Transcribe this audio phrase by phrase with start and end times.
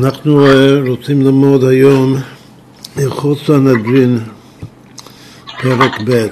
[0.00, 2.16] אנחנו אה, רוצים ללמוד היום
[2.96, 4.18] הלכות סנהדרין,
[5.62, 6.26] פרק ב'.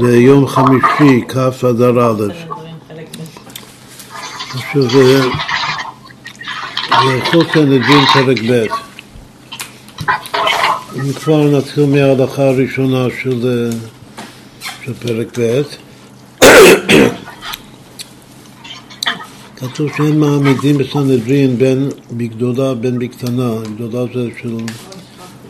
[0.00, 2.22] זה יום חמישי, כ' אדר א'.
[4.54, 5.22] עכשיו זה
[6.90, 8.64] הלכות סנהדרין, פרק ב'.
[10.96, 13.70] אם כבר נתחיל מההלכה הראשונה של,
[14.88, 15.89] אה, פרק ב'.
[19.60, 24.56] כתוב שאין מעמידים בסנהדרין בין בגדולה בין בקטנה, גדולה זה של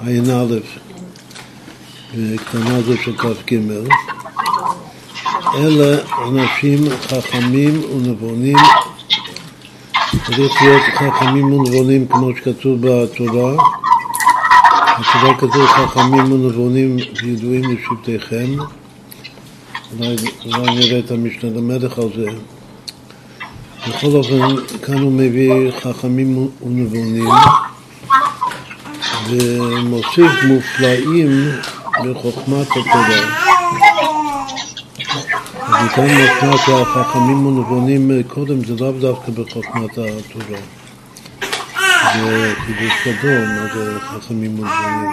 [0.06, 0.54] עין א'
[2.16, 3.54] וקטנה זה של כ"ג,
[5.54, 5.84] אלא
[6.28, 6.78] אנשים
[7.08, 8.56] חכמים ונבונים,
[10.26, 13.52] צריך להיות חכמים ונבונים כמו שכתוב בתורה,
[15.00, 18.56] בתורה כתוב חכמים ונבונים וידועים לשבטיכם,
[19.98, 22.30] אולי, אולי נראה את המשנה למלך על זה
[23.90, 27.28] בכל אופן, כאן הוא מביא חכמים ונבונים
[29.28, 31.50] ומוסיף מופלאים
[32.04, 33.20] בחוכמת התורה.
[35.84, 40.60] וכאן משמע שהחכמים ונבונים קודם זה לאו דווקא בחוכמת התורה.
[42.14, 45.10] זה חידוש גדול, מה זה חכמים ונבונים.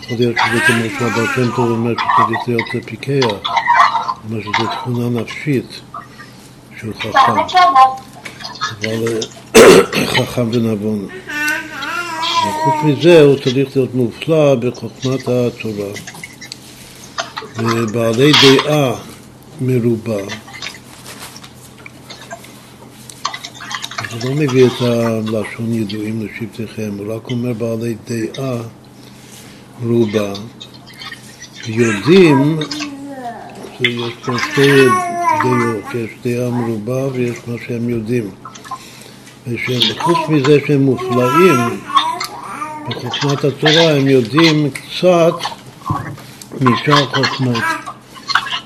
[0.00, 3.26] יכול להיות שזה כמו שהבר שם אומר שצריך להיות פיקח,
[4.24, 5.80] אומר שזו תכונה נפשית.
[6.80, 7.32] שהוא חכם,
[8.80, 9.18] אבל
[9.56, 11.08] אה, חכם ונבון.
[12.48, 15.92] וחוץ מזה הוא צריך להיות מופלא בחוכמת התורה
[17.56, 18.92] ובעלי דעה
[19.60, 20.22] מרובה.
[24.10, 28.56] הוא לא מביא את הלשון ידועים לשבטיכם, הוא רק אומר בעלי דעה
[29.82, 30.32] מרובה.
[31.66, 32.58] יודעים
[33.78, 34.86] שיש פה שתי
[35.42, 38.30] דעות, יש דעה מרובה ויש מה שהם יודעים.
[39.46, 41.80] וחוץ מזה שהם מופלאים
[42.88, 45.34] בחוכמת התורה, הם יודעים קצת
[46.60, 47.62] משאר חוכמות.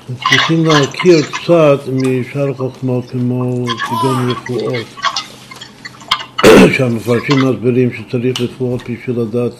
[0.09, 4.85] הם צריכים להכיר קצת משאר חוכמות כמו כגון רפואות,
[6.77, 9.53] שהמפרשים מסבירים שצריך רפואות בשביל לדעת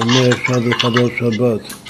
[0.00, 1.83] אומר אפשר לחדש שבת.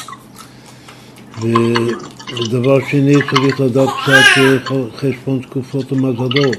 [1.42, 6.56] ודבר שני, צריך לדעת קצת חשבון תקופות ומזלות.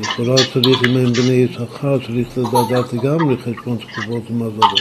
[0.00, 4.80] לכאורה צריך, אם הם בני יששכר, צריך לדעת לגמרי חשבון תקופות ומזלות.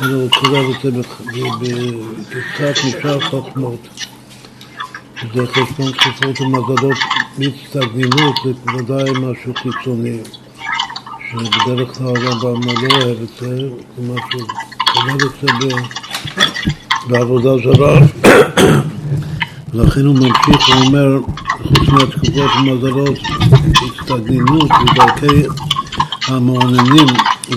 [0.00, 0.90] אבל הוא כולל את זה
[1.60, 3.88] בקצת משאר חוכמות.
[5.34, 6.98] זה חשבון תקופות ומזלות
[7.38, 10.18] מצטגנינות, זה בוודאי משהו חיצוני.
[11.30, 14.46] שבדרך כלל הרמב"ם לא אוהב את זה, זה משהו,
[14.92, 15.99] כולל את זה
[17.08, 18.00] בעבודה זרה.
[19.72, 21.18] לכן הוא ממשיך ואומר,
[21.62, 23.18] חוץ מהתקופות המזלות,
[23.82, 25.46] הצטגנינות ודרכי
[26.26, 27.06] המעוננים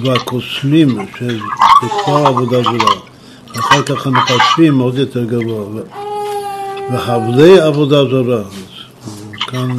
[0.04, 1.40] והקוסמים, שזה
[2.06, 2.96] כבר עבודה זרה.
[3.60, 5.82] אחר כך המחשבים עוד יותר גבוה.
[6.92, 8.44] והבלי עבודה זרה.
[9.48, 9.78] כאן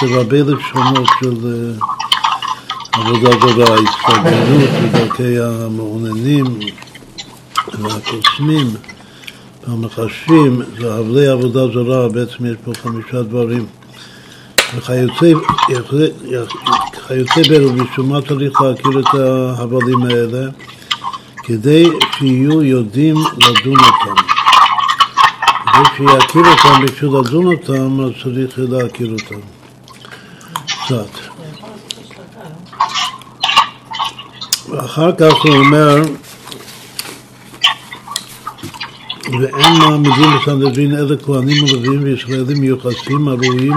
[0.00, 1.74] זה הרבה לשונות של
[2.92, 6.44] עבודה זרה, הצטגנינות ודרכי המעוננים
[7.82, 8.66] והקוסמים
[9.66, 13.66] והמחשבים והבלי עבודה זרה, בעצם יש פה חמישה דברים.
[14.76, 15.32] וכיוצא
[17.48, 20.48] באלו, מה צריך להכיר את ההבלים האלה?
[21.42, 21.86] כדי
[22.18, 24.22] שיהיו יודעים לדון אותם.
[25.64, 29.40] כדי שיכיר אותם בשביל לדון אותם, אז צריך להכיר אותם.
[30.66, 31.18] קצת.
[34.68, 36.02] ואחר כך הוא אומר
[39.32, 43.74] ואין מעמידים בסנהדרין אלא כהנים ולווים וישראלים מיוחסים הראויים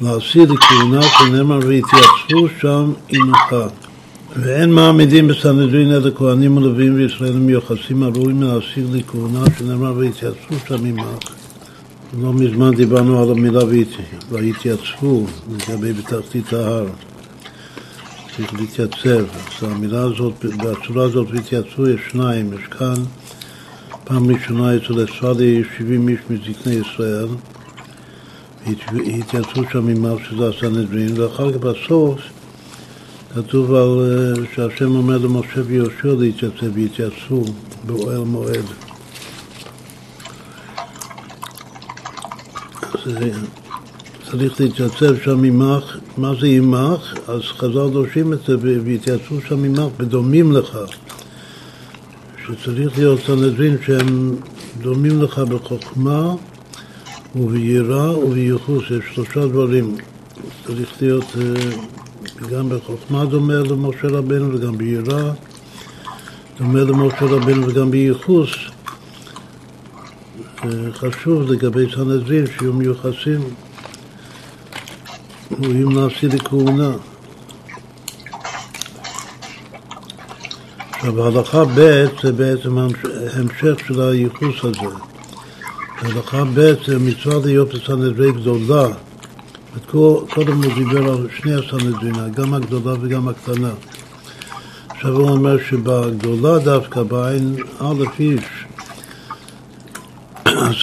[0.00, 3.56] להשיא לכהונה שנאמר והתייצבו שם עמך.
[4.36, 11.04] ואין מעמידים בסנהדרין אלא כהנים ולווים וישראלים מיוחסים הראויים להשיא לכהונה שנאמר והתייצבו שם עמך.
[12.22, 13.64] לא מזמן דיברנו על המילה
[14.30, 16.86] והתייצבו לגבי בתחתית ההר.
[18.36, 19.24] צריך להתייצב.
[19.62, 22.94] אז המילה הזאת, בצורה הזאת והתייצבו יש שניים, יש כאן
[24.10, 27.28] פעם ראשונה אצל אספרדי 70 איש מזקני ישראל,
[28.66, 32.20] התייצבו שם עם מר שזה הסנהדרין, ואחר כך בסוף
[33.34, 37.44] כתוב על שהשם אומר למשה ויהושע להתייצב, והתייצבו
[37.86, 38.64] באוהל מועד.
[44.30, 47.14] צריך להתייצב שם עמך, מה זה עמך?
[47.28, 50.78] אז חז"ל דורשים את זה, והתייצבו שם עמך, בדומים לך.
[52.52, 54.36] שצריך להיות סנהדרין שהם
[54.80, 56.34] דומים לך בחוכמה
[57.36, 59.96] וביראה ובייחוס, יש שלושה דברים
[60.66, 61.70] צריך להיות אה,
[62.50, 65.32] גם בחוכמה דומה למשה רבנו וגם ביראה
[66.58, 68.50] דומה למשה רבנו וגם בייחוס.
[70.92, 73.40] חשוב לגבי סנהדרין שיהיו מיוחסים,
[75.60, 76.92] ראויים נשיא לכהונה.
[81.00, 84.94] עכשיו, הלכה ב' זה בעצם המשך של הייחוס הזה.
[85.98, 88.88] הלכה ב' זה מצווה להיות בסנהדרי גדולה.
[89.90, 93.70] קודם הוא דיבר על שני הסנהדרין, גם הגדולה וגם הקטנה.
[94.90, 98.44] עכשיו הוא אומר שבגדולה דווקא, בעין א' איש,
[100.46, 100.74] אז,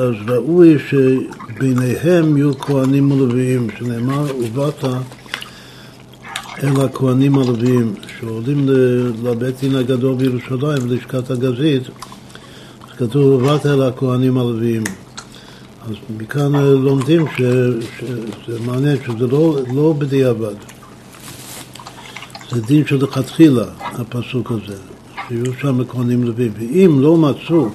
[0.00, 4.84] אז ראוי שביניהם יהיו כהנים ולוויים, שנאמר, ובאת
[6.62, 8.68] אל הכהנים הלוויים, שעולים
[9.24, 14.82] לבית דין הגדול בירושלים, ללשכת הגזית, אז כתוב, ובאת אל הכהנים הלוויים.
[15.82, 20.54] אז מכאן לומדים שזה מעניין, שזה לא, לא בדיעבד.
[22.50, 24.76] זה דין שלכתחילה, הפסוק הזה,
[25.28, 26.52] שיהיו שם כהנים לוויים.
[26.58, 27.68] ואם לא מצאו,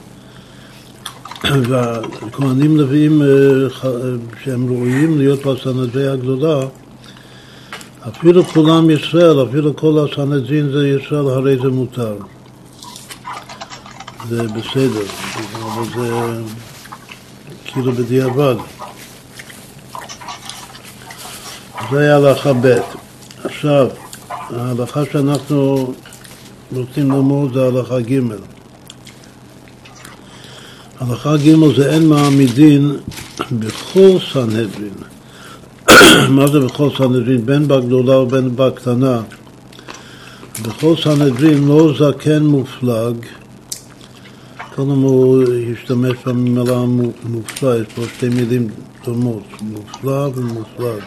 [1.70, 3.28] והכהנים לוויים אה,
[4.44, 6.66] שהם ראויים להיות בסנדרי הגדולה,
[8.10, 12.18] אפילו כולם ישראל, אפילו כל הסנדרין זה ישראל, הרי זה מותר.
[14.30, 15.06] זה בסדר,
[15.64, 16.42] אבל זה
[17.66, 18.56] כאילו בדיעבד.
[21.92, 22.78] זה היה הלכה ב'.
[23.44, 23.88] עכשיו,
[24.30, 25.94] ההלכה שאנחנו
[26.76, 28.20] רוצים ללמוד זה הלכה ג'.
[31.00, 32.98] הלכה ג' זה אין מעמידין
[33.52, 35.17] בכל סנהדרין.
[36.38, 37.46] מה זה בכל סנהדרין?
[37.46, 39.22] בין בגדולה ובין בקטנה.
[40.62, 43.16] בכל סנהדרין לא זקן מופלג,
[44.76, 45.44] קודם הוא
[45.74, 46.80] השתמש במילה
[47.24, 48.68] מופלג, יש פה שתי מילים
[49.06, 51.04] דומות, מופלג ומופלג.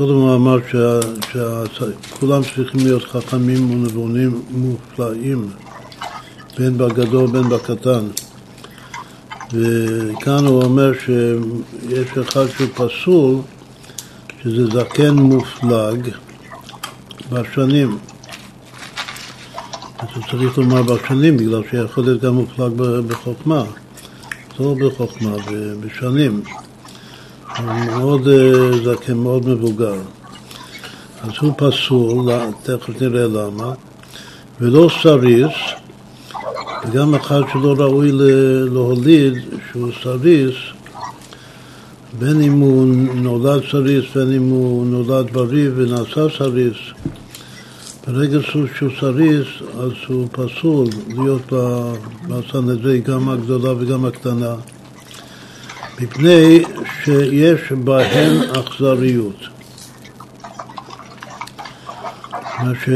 [0.00, 0.58] קודם הוא אמר
[1.32, 5.48] שכולם צריכים להיות חכמים ונבונים מופלאים,
[6.58, 8.06] בין בגדול בין בקטן.
[9.52, 13.36] וכאן הוא אומר שיש אחד שהוא פסול,
[14.42, 16.08] שזה זקן מופלג
[17.30, 17.98] בשנים.
[19.98, 22.72] אז הוא צריך לומר בשנים, בגלל שיכול להיות גם מופלג
[23.06, 23.64] בחוכמה.
[24.60, 25.36] לא בחוכמה,
[25.80, 26.42] בשנים.
[27.86, 29.94] מאוד אה, זקן, מאוד מבוגר.
[31.22, 32.28] אז הוא פסול,
[32.62, 33.72] תכף נראה למה,
[34.60, 35.52] ולא סריס,
[36.84, 38.10] וגם אחד שלא ראוי
[38.70, 39.34] להוליד,
[39.70, 40.54] שהוא סריס,
[42.18, 46.76] בין אם הוא נולד סריס, בין אם הוא נולד בריא ונעשה סריס,
[48.06, 49.46] ברגע שהוא סריס,
[49.80, 51.52] אז הוא פסול להיות
[52.28, 54.54] בסנהדרין, גם הגדולה וגם הקטנה.
[56.00, 56.62] מפני
[57.04, 59.36] שיש בהן אכזריות.
[62.84, 62.88] ש...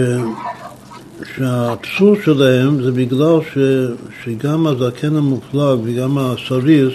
[1.37, 3.59] שהפסול שלהם זה בגלל ש...
[4.25, 6.95] שגם הזקן המופלג וגם הסריס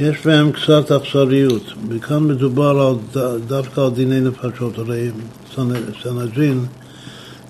[0.00, 5.10] יש בהם קצת אכזריות, וכאן מדובר על, דווקא על דיני נפשות, הרי
[6.02, 6.64] סנהדרין,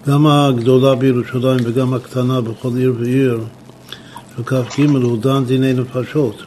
[0.09, 3.41] גם הגדולה בירושלים וגם הקטנה בכל עיר ועיר,
[4.37, 6.37] של כ"ג הוא דן דיני נפשות.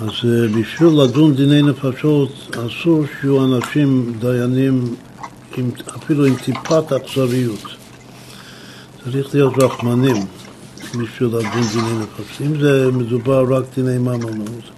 [0.00, 4.94] אז אה, בשביל לדון דיני נפשות אסור שיהיו אנשים דיינים
[5.56, 7.64] עם, אפילו עם טיפת אכזריות.
[9.04, 10.26] צריך להיות רחמנים
[10.88, 12.40] בשביל לדון דיני נפשות.
[12.40, 14.70] אם זה מדובר רק דיני ממונות,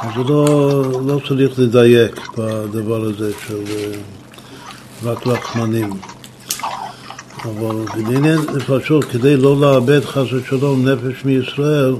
[0.00, 3.62] אז לא, לא צריך לדייק בדבר הזה של
[5.04, 5.90] רק רחמנים.
[7.44, 11.96] אבל בדיני נפשות, כדי לא לאבד חס ושלום נפש מישראל,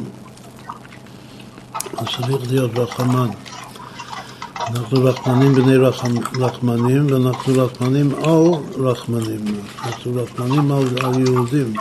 [1.96, 3.28] אז צריך להיות רחמן.
[4.70, 9.44] אנחנו רחמנים בני רחמ, רחמנים ואנחנו רחמנים על רחמנים.
[9.84, 11.74] אנחנו רחמנים על, על יהודים.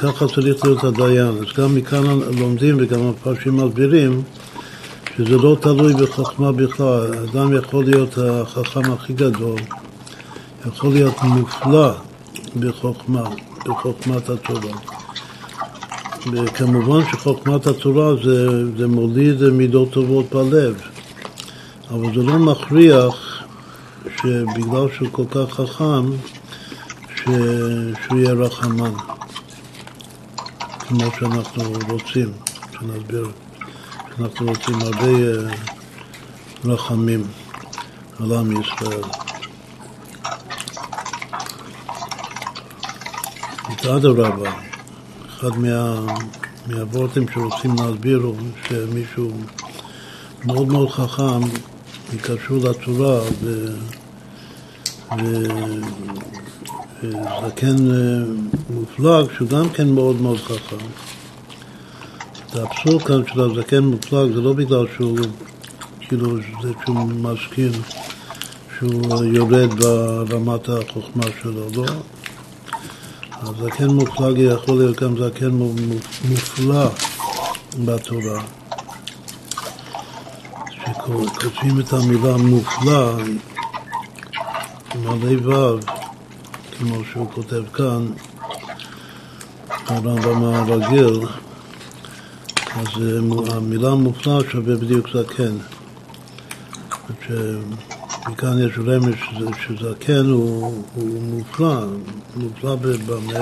[0.00, 1.26] וככה צריך להיות הדיין.
[1.26, 2.04] אז גם מכאן
[2.38, 4.22] לומדים וגם הפרשים מסבירים
[5.16, 7.14] שזה לא תלוי בחוכמה בכלל.
[7.14, 9.58] אדם יכול להיות החכם הכי גדול,
[10.66, 11.92] יכול להיות מופלא
[12.60, 13.22] בחוכמה,
[13.66, 14.78] בחוכמת התורה.
[16.32, 20.80] וכמובן שחוכמת התורה זה, זה מוליד מידות טובות בלב,
[21.90, 23.42] אבל זה לא מכריח
[24.16, 26.10] שבגלל שהוא כל כך חכם,
[27.16, 27.22] ש...
[28.06, 28.92] שהוא יהיה רחמן,
[30.90, 32.32] כמו שאנחנו רוצים,
[32.72, 33.30] שנסביר,
[34.16, 35.54] שאנחנו רוצים הרבה אה,
[36.64, 37.24] רחמים
[38.20, 39.02] על עם ישראל.
[43.96, 44.52] אדרבה.
[45.28, 46.00] אחד מה,
[46.66, 48.32] מהוורטים שרוצים להסביר
[48.68, 49.30] שמישהו
[50.44, 51.40] מאוד מאוד חכם
[52.12, 53.66] יקשרו לתורה ו...
[57.02, 58.24] וזקן אה,
[58.70, 60.76] מופלג שהוא גם כן מאוד מאוד חכם.
[62.54, 65.18] האבסורד כאן של הזקן מופלג זה לא בגלל שהוא
[66.00, 67.72] כאילו זה שהוא מסכים
[68.78, 71.84] שהוא יורד ברמת החוכמה שלו, לא.
[73.32, 75.50] הזקן מופלג יכול להיות גם זקן
[76.28, 76.88] מופלא
[77.84, 78.42] בתורה.
[80.66, 83.16] כשכותבים את המילה מופלא
[84.94, 85.99] מלא ו',
[86.80, 88.06] כמו שהוא כותב כאן,
[89.86, 91.20] הרמב"ם הרגיל,
[92.76, 95.56] אז אה, המילה מופלא שווה בדיוק זקן.
[98.28, 99.14] מכאן יש רמז
[99.66, 101.84] שזקן הוא, הוא מופלא,
[102.36, 103.40] מופלא במה?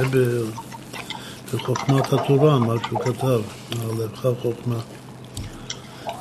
[1.54, 3.40] בחוכמת התורה, מה שהוא כתב,
[3.70, 4.78] על לבך חוכמה.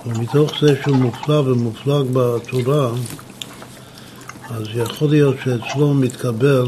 [0.06, 2.90] ומתוך זה שהוא מופלא ומופלג בתורה,
[4.50, 6.66] אז יכול להיות שאצלו מתקבל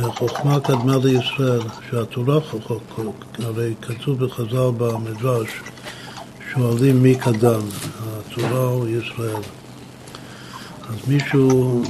[0.00, 5.48] שהחוכמה קדמה לישראל, שהתורה חוכמה, הרי כתוב בחז"ל במדרש,
[6.52, 7.60] שואלים מי קדם,
[8.00, 9.42] התורה או ישראל.
[10.88, 11.82] אז מישהו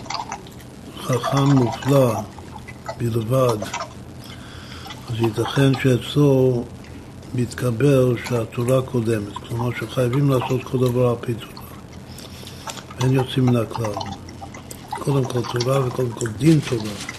[1.03, 2.15] חכם מופלא
[2.97, 3.57] בלבד,
[5.09, 6.65] אז ייתכן שאצלו
[7.35, 11.53] מתקבל שהתורה קודמת, כלומר שחייבים לעשות כל דבר על פי תורה.
[13.01, 13.93] אין יוצאים מן הכלל.
[14.91, 17.18] קודם כל תורה וקודם כל דין תורה.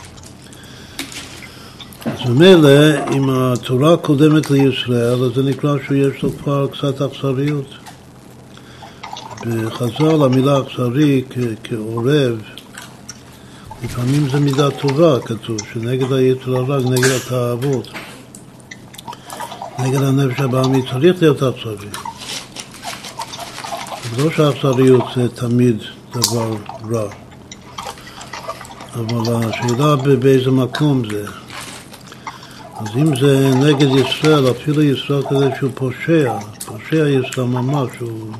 [2.19, 2.69] אז ממילא,
[3.11, 7.73] אם התורה קודמת לישראל, אז זה נקרא שיש לו כבר קצת אכזריות.
[9.45, 11.23] בחז"ל המילה אכזרי
[11.63, 12.41] כעורב,
[13.83, 17.87] לפעמים זה מידה טובה, כתוב, שנגד היתר הרע, נגד התאוות,
[19.79, 21.89] נגד הנפש הבעמי צריך להיות אכזרי.
[24.17, 25.77] לא שאכזריות זה תמיד
[26.11, 26.55] דבר
[26.91, 27.09] רע,
[28.95, 31.25] אבל השאלה באיזה מקום זה.
[32.79, 36.33] אז אם זה נגד ישראל, אפילו ישראל כזה שהוא פושע,
[36.65, 38.31] פושע ישראל ממש, הוא,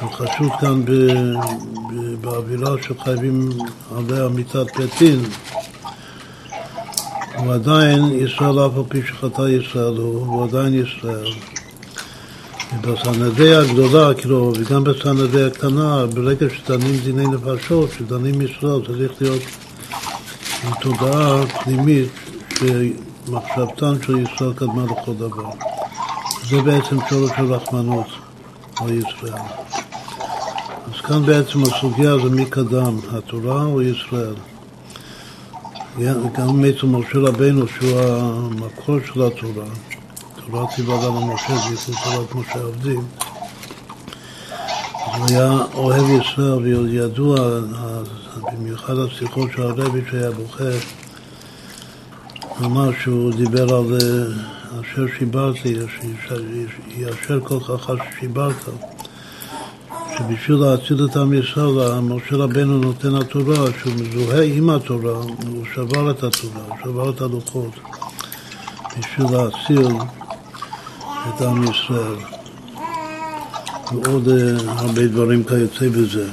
[0.00, 3.48] הוא חשוד כאן ב, ב, באווירה שחייבים
[3.96, 5.20] עליה מיתת פתין,
[7.36, 11.32] הוא עדיין ישראל, אף על פי שחטא ישראל הוא, הוא עדיין ישראל.
[12.80, 19.42] בסנדי הגדולה, כאילו, וגם בסנדי הקטנה, ברגע שדנים דיני נפשות, שדנים ישראל, צריך להיות
[20.64, 22.08] עם תודעה פנימית
[23.26, 25.50] שמחשבתן של ישראל קדמה לכל דבר.
[26.50, 28.06] זה בעצם שורש של רחמנות
[28.76, 29.42] על ישראל.
[30.94, 34.34] אז כאן בעצם הסוגיה זה מי קדם, התורה או ישראל.
[36.32, 39.66] גם בעצם משה רבנו שהוא המקור של התורה.
[40.50, 40.66] תורה
[41.06, 43.04] גם למשה, זכרו תורת משה עבדים.
[45.16, 47.36] הוא היה אוהב ישראל וידוע,
[48.52, 50.64] במיוחד השיחות של הרבי שהיה בוכה,
[52.60, 53.98] ממש הוא דיבר על
[54.80, 55.76] אשר שיברתי,
[56.96, 58.54] יאשר כל ככה ששיברת.
[60.18, 66.10] שבשביל להציל את עם ישראל, משה רבנו נותן התורה, שהוא מזוהה עם התורה, הוא שבר
[66.10, 67.72] את התורה, הוא שבר את הלוחות,
[68.98, 69.96] בשביל להציל
[71.28, 72.16] את עם ישראל.
[73.92, 76.28] ועוד uh, הרבה דברים כיוצא בזה.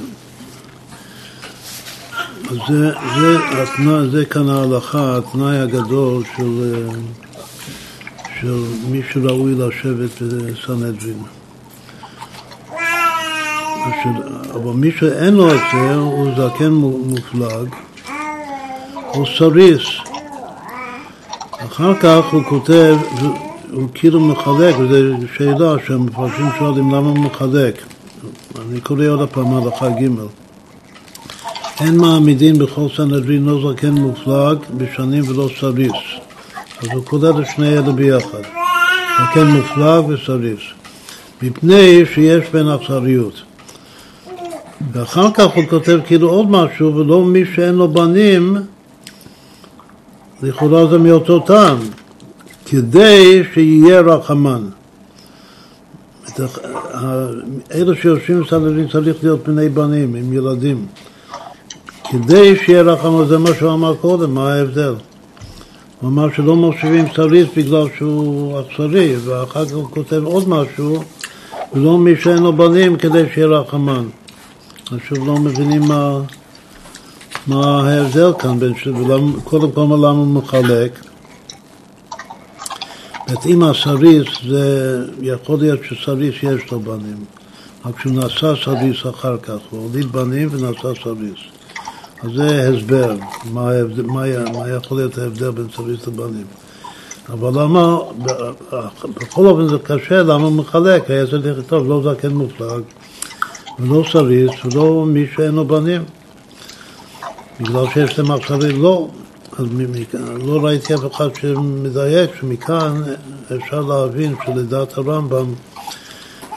[2.50, 7.34] זה, זה, התנא, זה כאן ההלכה, התנאי הגדול של, uh,
[8.40, 11.22] של מי שראוי לשבת בסנהדרין.
[14.54, 17.68] אבל מי שאין לו את זה הוא זקן מופלג,
[19.12, 19.82] הוא סריס.
[21.66, 22.96] אחר כך הוא כותב
[23.72, 27.82] הוא כאילו מחלק, וזו שאלה שהמפרשים שואלים למה הוא מחלק.
[28.60, 30.43] אני קורא עוד פעם הלכה ג'
[31.80, 35.92] אין מעמידים בכל סנהדרין לא זקן מופלג בשנים ולא סריס.
[36.82, 38.42] אז הוא כולל את שני אלה ביחד,
[39.22, 40.60] זקן מופלג וסריס.
[41.42, 43.42] מפני שיש בין אכזריות.
[44.92, 48.56] ואחר כך הוא כותב כאילו עוד משהו, ולא מי שאין לו בנים,
[50.42, 51.78] לכאורה זה מאותו טעם.
[52.66, 54.62] כדי שיהיה רחמן.
[57.74, 60.86] אלה שיושבים בסנהדרין צריך להיות בני בנים, עם ילדים.
[62.14, 64.94] כדי שיהיה רחמן, זה מה שהוא אמר קודם, מה ההבדל?
[66.00, 71.02] הוא אמר שלא מושיבים סריס בגלל שהוא אכזרי, ואחר כך הוא כותב עוד משהו,
[71.72, 74.04] ולא מי שאין לו בנים כדי שיהיה רחמן.
[74.92, 76.20] אז שוב לא מבינים מה,
[77.46, 78.88] מה ההבדל כאן, בין ש...
[79.44, 81.00] קודם כל למה הוא מחלק.
[83.28, 87.24] זאת אם הסריס, זה יכול להיות שסריס יש לו בנים,
[87.84, 91.53] רק שהוא נשא סריס אחר כך, הוא הוליד בנים ונשא סריס.
[92.24, 93.16] אז זה הסבר,
[93.52, 96.44] מה, ההבדל, מה, מה יכול להיות ההבדל בין סריס לבנים.
[97.28, 97.98] אבל למה,
[99.14, 101.10] בכל אופן זה קשה, למה הוא מחלק?
[101.10, 102.82] היה צריך לכתוב לא זקן מופלג,
[103.78, 106.04] ולא סריס, ולא מי שאין לו בנים.
[107.60, 109.08] בגלל שיש להם עכשיו לא,
[109.58, 109.66] אז
[110.44, 113.02] לא ראיתי אף אחד שמדייק, שמכאן
[113.56, 115.54] אפשר להבין שלדעת הרמב"ם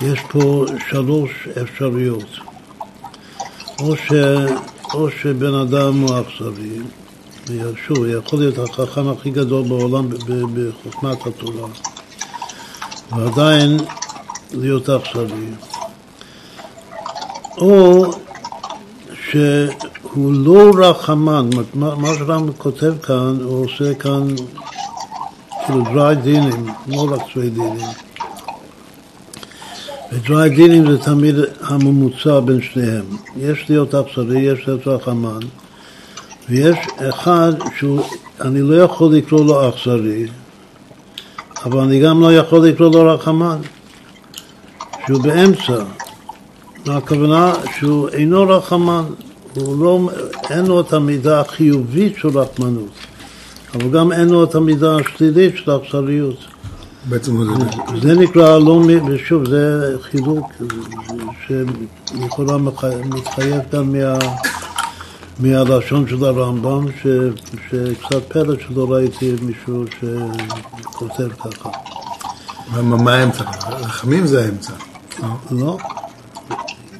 [0.01, 2.29] יש פה שלוש אפשרויות.
[3.79, 4.11] או, ש,
[4.93, 6.79] או שבן אדם הוא אכזרי,
[7.87, 10.09] שוב, יכול להיות החכם הכי גדול בעולם
[10.53, 11.69] בחוכמת התורה,
[13.11, 13.77] ועדיין
[14.53, 15.47] להיות אכזרי.
[17.57, 18.05] או
[19.29, 24.35] שהוא לא רחמן, מה שרם כותב כאן, הוא עושה כאן
[25.65, 27.87] כאילו דרי דינים, לא רק צווי דינים.
[30.11, 31.35] ודרי דינים זה תמיד
[31.67, 33.05] הממוצע בין שניהם.
[33.37, 35.39] יש להיות אכזרי, יש להיות רחמן,
[36.49, 36.77] ויש
[37.09, 38.01] אחד שהוא,
[38.41, 40.25] אני לא יכול לקרוא לו אכזרי,
[41.65, 43.57] אבל אני גם לא יכול לקרוא לו רחמן,
[45.07, 45.83] שהוא באמצע.
[46.85, 49.03] הכוונה שהוא אינו רחמן,
[49.55, 50.09] הוא לא,
[50.49, 52.89] אין לו את המידה החיובית של רחמנות,
[53.73, 56.37] אבל גם אין לו את המידה השלילית של אכזריות.
[57.09, 57.51] בעצם זה...
[58.01, 60.51] זה נקרא לא, ושוב, זה חילוק
[61.47, 62.57] שלכאורה
[63.05, 64.17] מתחייב כאן מה,
[65.39, 67.07] מהלשון של הרמב"ם, ש,
[67.69, 71.69] שקצת פלא שלא ראיתי מישהו שכותב ככה.
[72.81, 73.43] מה האמצע?
[73.69, 74.73] רחמים זה האמצע.
[75.51, 75.77] לא.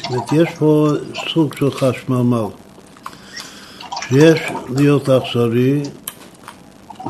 [0.10, 0.92] זאת יש פה
[1.34, 2.46] סוג של חשמל,
[4.08, 5.84] שיש להיות אכזרי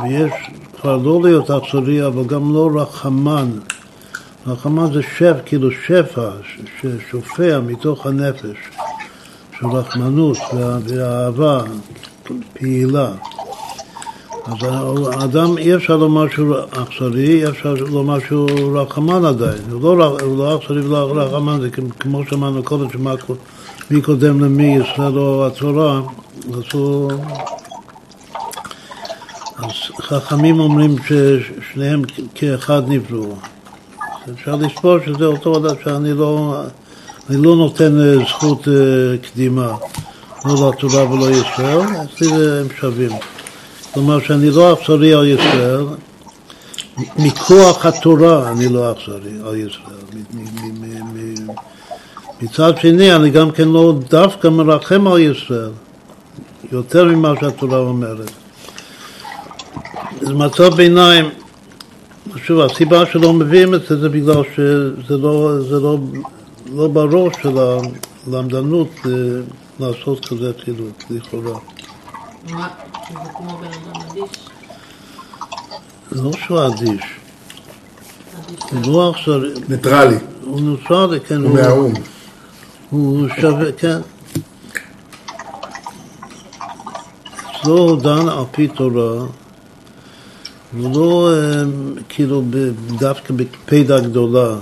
[0.01, 0.31] ויש
[0.87, 3.49] כבר לא להיות אכזרי אבל גם לא רחמן.
[4.47, 6.29] רחמן זה שפע, כאילו שפע
[6.81, 8.57] ששופע מתוך הנפש
[9.59, 11.61] של רחמנות ואהבה
[12.53, 13.11] פעילה.
[14.45, 14.57] אז
[15.13, 19.61] האדם אי אפשר לומר שהוא אכזרי, אי אפשר לומר שהוא רחמן עדיין.
[19.71, 21.69] הוא לא, הוא לא אכזרי ולא רחמן, זה
[21.99, 26.01] כמו שאמרנו קודם, שמי קודם למי, ישראל או התורה,
[26.53, 27.11] אז הוא...
[29.57, 32.01] אז חכמים אומרים ששניהם
[32.35, 33.35] כאחד נבראו.
[34.33, 36.61] אפשר לספור שזה אותו אדם שאני לא,
[37.29, 39.75] אני לא נותן זכות אה, קדימה,
[40.45, 42.27] לא לתורה ולא ישראל, אצלי
[42.59, 43.11] הם שווים.
[43.93, 45.85] כלומר שאני לא אכזרי על ישראל,
[47.17, 50.23] מכוח התורה אני לא אכזרי על ישראל.
[52.41, 55.71] מצד שני, אני גם כן לא דווקא מרחם על ישראל,
[56.71, 58.31] יותר ממה שהתורה אומרת.
[60.27, 61.29] זה מצב ביניים,
[62.45, 65.97] שוב, הסיבה שלא מביאים את זה זה בגלל שזה לא, זה לא,
[66.73, 67.57] לא בראש של
[68.27, 69.11] הלמדנות אה,
[69.79, 71.59] לעשות כזה חילוק, לכאורה.
[72.49, 72.67] מה?
[73.09, 74.49] זה כמו בן אדם אדיש?
[76.11, 77.03] לא שהוא אדיש.
[78.71, 79.39] הוא לא עכשיו...
[79.69, 80.17] ניטרלי.
[80.43, 81.43] הוא ניטרלי, כן.
[81.43, 81.93] הוא מהאו"ם.
[82.89, 83.97] הוא שווה, כן.
[87.61, 89.25] אצלו הוא דן על פי תורה,
[90.73, 91.31] הוא לא
[92.09, 92.43] כאילו
[92.99, 94.55] דווקא בפדה גדולה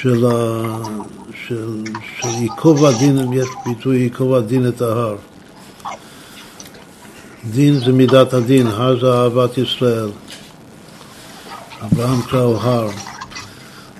[0.00, 0.26] של,
[1.46, 1.84] של,
[2.20, 5.16] של ייקוב הדין, יש ביטוי ייקוב הדין את ההר.
[7.50, 10.08] דין זה מידת הדין, הר זה אהבת ישראל.
[11.82, 12.88] אברהם קראו הר.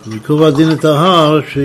[0.06, 1.58] ויקוב הדין את ההר, ש...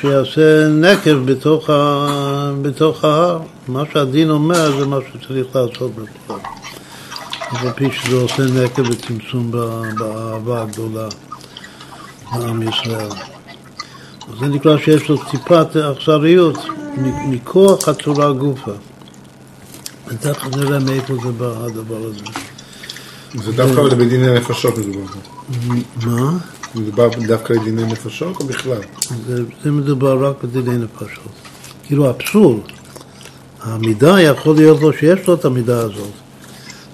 [0.00, 2.52] שיעשה נקב בתוך, ה...
[2.62, 3.40] בתוך ההר.
[3.68, 6.40] מה שהדין אומר זה מה שצריך לעשות בפועל.
[7.52, 9.50] אף על פי שזה עושה נקב וצמצום
[9.98, 11.08] באהבה הגדולה
[12.32, 13.08] לעם ישראל.
[14.40, 16.58] זה נקרא שיש לו טיפת אכזריות
[17.28, 18.72] מכוח הצורה גופה.
[20.08, 22.24] ותכף נראה מאיפה זה בא הדבר הזה.
[23.34, 25.04] זה דווקא בדיני נפשות מדובר
[26.06, 26.38] מה?
[26.74, 28.80] מדובר דווקא בדיני נפשות או בכלל?
[29.26, 31.32] זה, זה מדובר רק בדיני נפשות.
[31.84, 32.56] כאילו הפסול,
[33.62, 36.12] המידה יכול להיות לו שיש לו את המידה הזאת,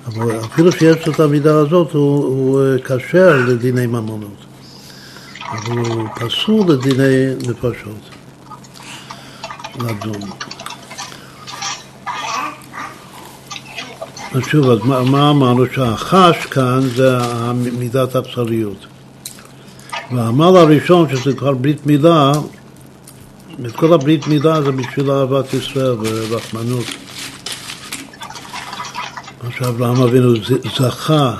[0.06, 4.44] אבל אפילו שיש לו את המידה הזאת הוא, כשר לדיני ממונות,
[5.52, 8.10] אבל הוא פסול לדיני נפשות,
[9.74, 10.30] לדון.
[14.50, 15.64] שוב, אז מה, מה אמרנו?
[15.74, 17.18] שהחש כאן זה
[17.78, 18.86] מידת הבשריות.
[20.12, 22.32] והעמל הראשון, שזה כבר ברית מילה,
[23.66, 27.05] את כל הברית מילה זה בשביל אהבת ישראל ורחמנות.
[29.58, 30.34] שאברהם אבינו
[30.78, 31.34] זכה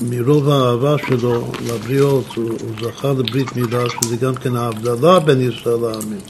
[0.00, 6.20] מרוב האהבה שלו לבריות, הוא, זכה לברית מילה, שזה גם כן ההבדלה בין ישראל לעמים.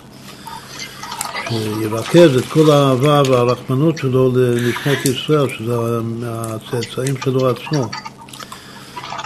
[1.48, 5.76] שירכז את כל האהבה והרחמנות שלו לנשמות ישראל, שזה
[6.24, 7.86] הצאצאים שלו עצמו,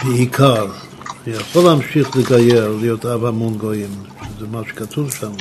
[0.03, 0.65] בעיקר.
[1.27, 3.91] יכול להמשיך לגייר, להיות אב המון גויים,
[4.37, 5.31] שזה מה שכתוב שם,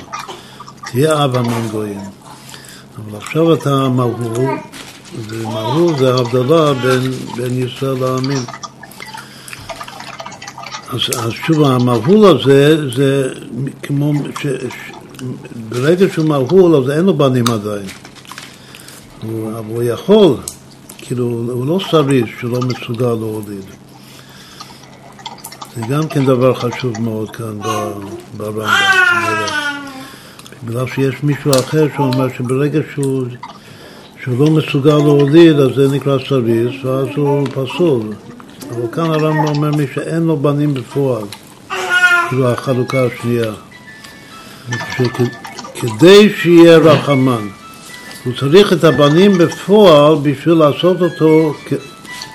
[0.93, 2.01] תהיה אב המון גויים.
[2.99, 4.59] אבל עכשיו אתה מהול,
[5.29, 8.43] ומהול זה ההבדלה בין, בין ישראל לעמים.
[10.89, 13.33] אז, אז שוב, המהול הזה זה
[13.83, 14.93] כמו, ש, ש,
[15.69, 17.87] ברגע שהוא מהול אז אין לו בנים עדיין.
[19.23, 20.37] הוא, אבל הוא יכול,
[20.99, 23.65] כאילו, הוא לא סריס שלא מסוגל להוליד.
[25.77, 27.59] זה גם כן דבר חשוב מאוד כאן
[28.37, 28.69] ברמב"ם.
[30.65, 33.27] בגלל שיש מישהו אחר שאומר שברגע שהוא,
[34.25, 38.03] שהוא לא מסוגל להוליד אז זה נקרא סריס ואז הוא פסול.
[38.71, 41.25] אבל כאן הרמב"ם אומר מי שאין לו בנים בפועל,
[42.29, 43.53] כאילו החלוקה השנייה.
[44.97, 47.49] שכדי שיהיה רחמן,
[48.25, 51.55] הוא צריך את הבנים בפועל בשביל לעשות אותו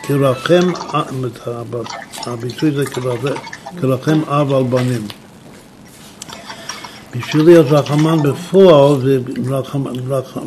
[0.04, 0.72] כרחם,
[2.26, 2.84] הביטוי זה
[3.82, 5.02] כרחם אב על בנים.
[7.16, 9.20] בשביל להיות רחמן בפועל,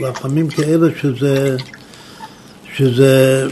[0.01, 1.57] ורחמים כאלה שזה,
[2.75, 3.47] שזה,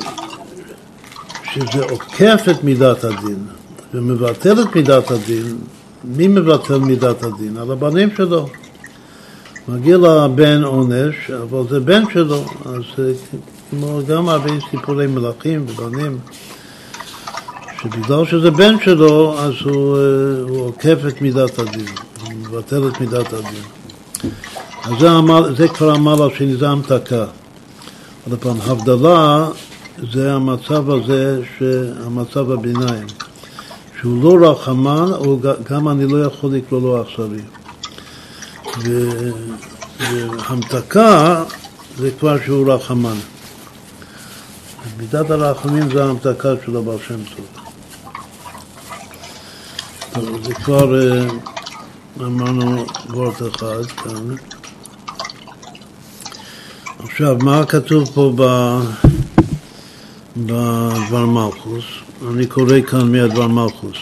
[1.53, 3.47] שזה עוקף את מידת הדין
[3.95, 5.59] ומבטל את מידת הדין,
[6.05, 7.57] מי מבטל מידת הדין?
[7.57, 8.49] על הבנים שלו.
[9.69, 13.05] מגיע לבן עונש, אבל זה בן שלו, אז
[13.71, 16.19] כמו גם הרבה סיפורי מלכים ובנים,
[17.83, 20.03] שבגלל שזה בן שלו, אז הוא, אה,
[20.49, 21.95] הוא עוקף את מידת הדין,
[22.37, 23.63] מבטל את מידת הדין.
[24.85, 27.25] אז זה, אמר, זה כבר אמר השני, זה המתקה.
[28.31, 29.49] עוד פעם, הבדלה
[30.13, 31.43] זה המצב הזה,
[32.07, 33.07] המצב הביניים,
[34.01, 37.43] שהוא לא רחמן, או גם אני לא יכול לקרוא לו עכשווי.
[39.99, 41.45] והמתקה
[41.99, 43.17] זה כבר שהוא רחמן.
[44.99, 47.47] מידת הרחמים זה ההמתקה של הבעל שם טוב.
[50.13, 51.27] טוב, זה כבר אה,
[52.27, 54.35] אמרנו וורט אחד כאן.
[56.99, 58.33] עכשיו, מה כתוב פה
[60.37, 61.85] בדבר מלכוס?
[62.31, 63.97] אני קורא כאן מהדבר מלכוס.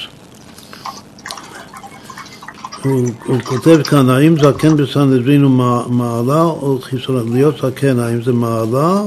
[2.83, 5.51] הוא, הוא כותב כאן, האם זקן בסנהדרין הוא
[5.89, 7.33] מעלה או חיסרון?
[7.33, 9.03] להיות זקן, האם זה מעלה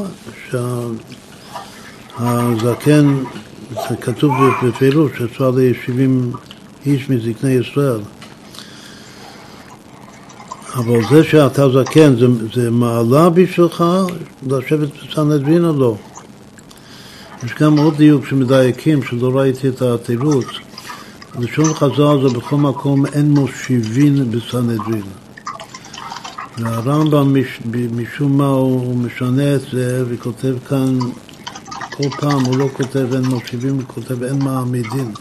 [2.19, 3.23] שהזקן,
[3.71, 4.31] זה כתוב
[4.63, 6.37] בפירוש, שאפשר ל-70
[6.85, 7.99] איש מזקני ישראל.
[10.75, 13.83] אבל זה שאתה זקן, זה, זה מעלה בשבילך
[14.47, 15.95] לשבת בסנהדרין או לא?
[17.43, 20.45] יש גם עוד דיוק שמדייקים, שלא ראיתי את התירוץ.
[21.39, 25.03] לשון חז"ל זה בכל מקום אין מושיבין בסנהדרין.
[26.57, 27.59] והרמב"ם מש,
[27.91, 30.99] משום מה הוא משנה את זה וכותב כאן,
[31.97, 35.13] כל פעם הוא לא כותב אין מושיבים, הוא כותב אין מעמידים.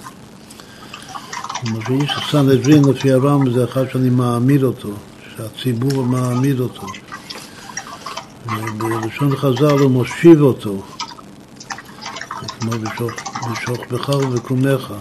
[1.60, 4.88] כלומר שאיש הסנהדרין לפי הרמב"ם זה אחד שאני מעמיד אותו,
[5.40, 6.86] שהציבור מעמיד אותו.
[8.46, 10.82] ובלשון חז"ל הוא מושיב אותו,
[12.60, 12.70] כמו
[13.52, 14.92] בשוך בך ובקומך.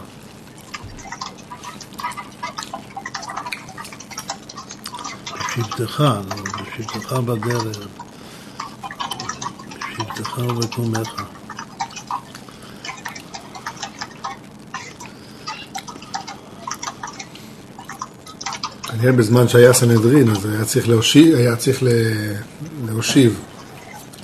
[5.35, 6.03] בשבתך,
[6.61, 7.77] בשבתך בדרך,
[9.77, 11.28] בשבתך ובקומך.
[18.99, 21.83] כנראה בזמן שהיה סנהדרין, אז היה צריך להושיב, היה צריך
[22.87, 23.39] להושיב.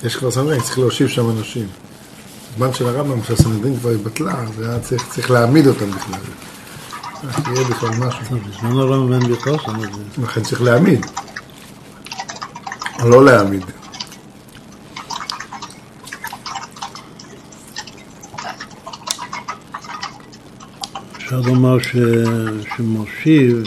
[0.04, 1.66] יש כבר סנהדרין, צריך להושיב שם אנשים.
[2.54, 6.20] בזמן של הרמב"ם, שהסנהדרין כבר התבטלה, אז היה צריך, צריך להעמיד אותם בכלל.
[7.44, 8.36] שיהיה בכלל משהו.
[8.48, 10.08] בזמן הרמב"ם אין בכלל סנהדרין.
[10.22, 11.06] לכן צריך להעמיד.
[13.02, 13.64] או לא להעמיד.
[21.16, 21.76] אפשר לומר.
[22.76, 23.62] שמושיב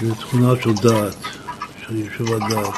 [0.00, 1.16] זה תכונה של דעת,
[1.86, 2.74] של יישוב הדעת.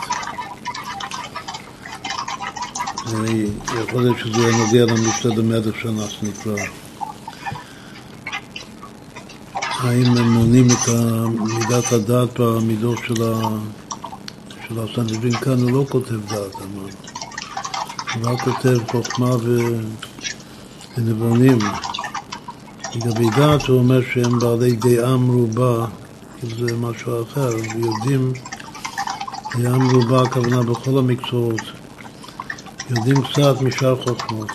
[3.74, 6.64] יכול להיות שזה נוגע למשתה למדף שאנחנו נקרא.
[9.54, 10.88] האם הם מונים את
[11.40, 13.48] מידת הדעת במידות של, ה...
[14.68, 16.88] של הסנדרין כאן, הוא לא כותב דעת, אמרנו.
[18.14, 19.78] הוא רק כותב חוכמה ו...
[20.98, 21.58] ונבונים.
[22.94, 25.86] לגבי דעת הוא אומר שהם בעלי דעה מרובה
[26.42, 28.32] זה משהו אחר, יודעים,
[29.54, 31.60] היה מרובה הכוונה בכל המקצועות,
[32.90, 34.50] יודעים קצת משאר חוכמות.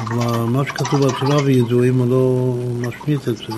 [0.00, 2.54] אבל מה שכתוב בתורה וידועים הוא לא
[2.88, 3.54] משמיט את זה.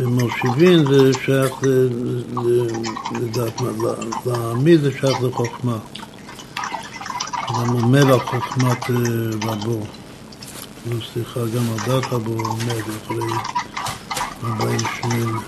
[0.00, 1.52] ומושיבים זה שייך
[3.20, 3.60] לדעת,
[4.26, 5.78] להעמיד זה שייך לחוכמה.
[7.48, 8.96] גם עומד על חוכמת אה,
[10.86, 11.00] רבו.
[11.12, 13.26] סליחה, גם על דעת רבו עומד אחרי
[14.44, 15.38] 40 שנים.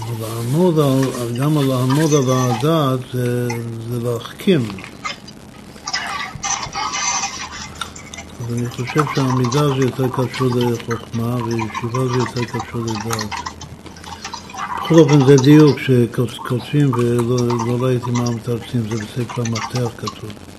[0.00, 3.48] אבל לעמוד על, גם לעמוד על הדעת זה,
[3.88, 4.68] זה להחכים.
[8.40, 13.34] אז אני חושב שהעמידה זה יותר קשור לחוכמה וישיבה זה יותר קשור לדעת.
[14.76, 20.51] בכל אופן זה דיוק שכותבים ולא לא ראיתי מה מתרצים, זה בספר המפתח כתוב.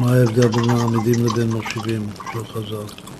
[0.00, 3.11] מה ההבדל בין מעמידים לבין מושיבים של חז"ל.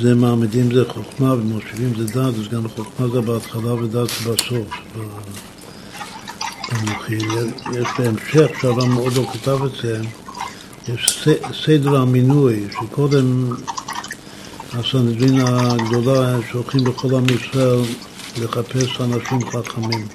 [0.00, 4.68] זה מעמידים זה חוכמה ומושיבים זה דעת, אז גם חוכמה זה בהתחלה ודעת בסוף.
[7.72, 10.00] יש בהמשך, שהרב מאוד לא כתב את זה,
[10.88, 11.28] יש
[11.64, 13.50] סדר המינוי, שקודם
[14.72, 17.80] הסנדרין הגדולה שולחים בכל עם ישראל
[18.38, 20.06] לחפש אנשים חכמים,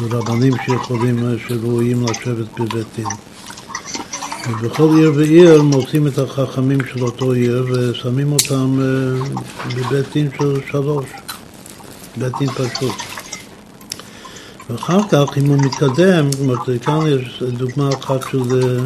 [0.00, 3.27] ורבנים שיכולים, שראויים לשבת בבית דין.
[4.48, 9.28] ובכל עיר ועיר מוצאים את החכמים של אותו עיר ושמים אותם אה,
[9.76, 11.06] בבית דין של שלוש,
[12.16, 12.94] בית דין פשוט.
[14.70, 18.84] ואחר כך, אם הוא מתקדם, זאת אומרת, כאן יש דוגמה אחת של, אה,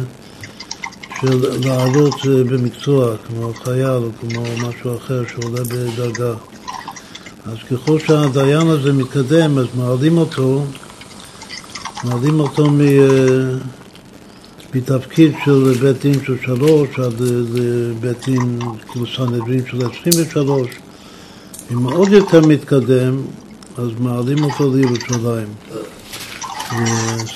[1.21, 6.33] של לעלות אה, במקצוע, כמו חייל או כמו משהו אחר שעולה בדרגה.
[7.45, 10.65] אז ככל שהדיין הזה מתקדם, אז מעלים אותו,
[12.03, 12.79] מעלים אותו מ...
[14.75, 18.59] מתפקיד של בית דין של שלוש עד לבית דין,
[18.91, 20.69] כאילו סנהדרין של עשרים ושלוש.
[21.71, 23.21] אם עוד יותר מתקדם,
[23.77, 25.47] אז מעלים אותו לירושלים.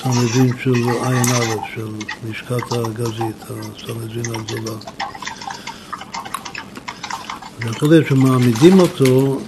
[0.02, 1.88] סנהדרין של עין א', של
[2.30, 4.76] לשכת הגזית, הסנהדרין הגדולה.
[7.60, 9.40] ויכול להיות שמעמידים אותו,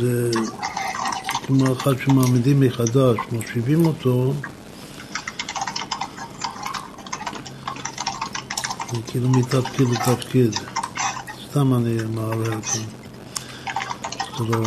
[0.00, 0.30] זה
[1.46, 4.32] כמו אחד שמעמידים מחדש, מושיבים אותו,
[8.94, 10.56] זה כאילו מתפקיד לתפקיד.
[11.50, 12.80] סתם אני מעלה את זה.
[14.40, 14.62] לא,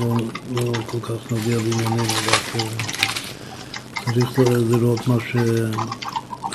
[0.00, 0.16] לא,
[0.50, 2.56] לא כל כך נוגע בעניינים, רק
[4.04, 4.38] צריך
[4.70, 5.16] לראות מה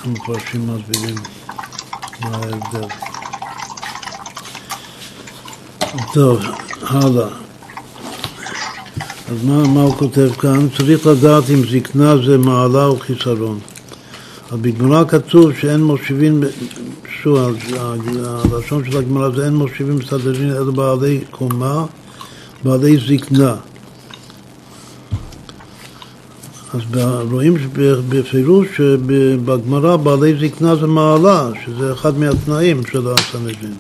[0.04, 1.16] שהמפרשים מסבירים,
[2.22, 2.88] מה ההבדל.
[6.14, 6.42] טוב,
[6.82, 7.28] הלאה.
[9.32, 10.70] אז מה, מה הוא כותב כאן?
[10.78, 13.60] צריך לדעת אם זקנה זה מעלה או חיסרון.
[14.52, 16.44] בגמרא כתוב שאין מושיבים
[17.24, 17.56] שוב,
[18.26, 21.86] הלשון של הגמרא זה אין מושיבים מסתדרים אלא בעלי קומה,
[22.64, 23.56] בעלי זקנה.
[26.74, 26.82] אז
[27.32, 27.58] רואים
[28.10, 33.76] בפירוש שבגמרא בעלי זקנה זה מעלה, שזה אחד מהתנאים של הסנהדרין.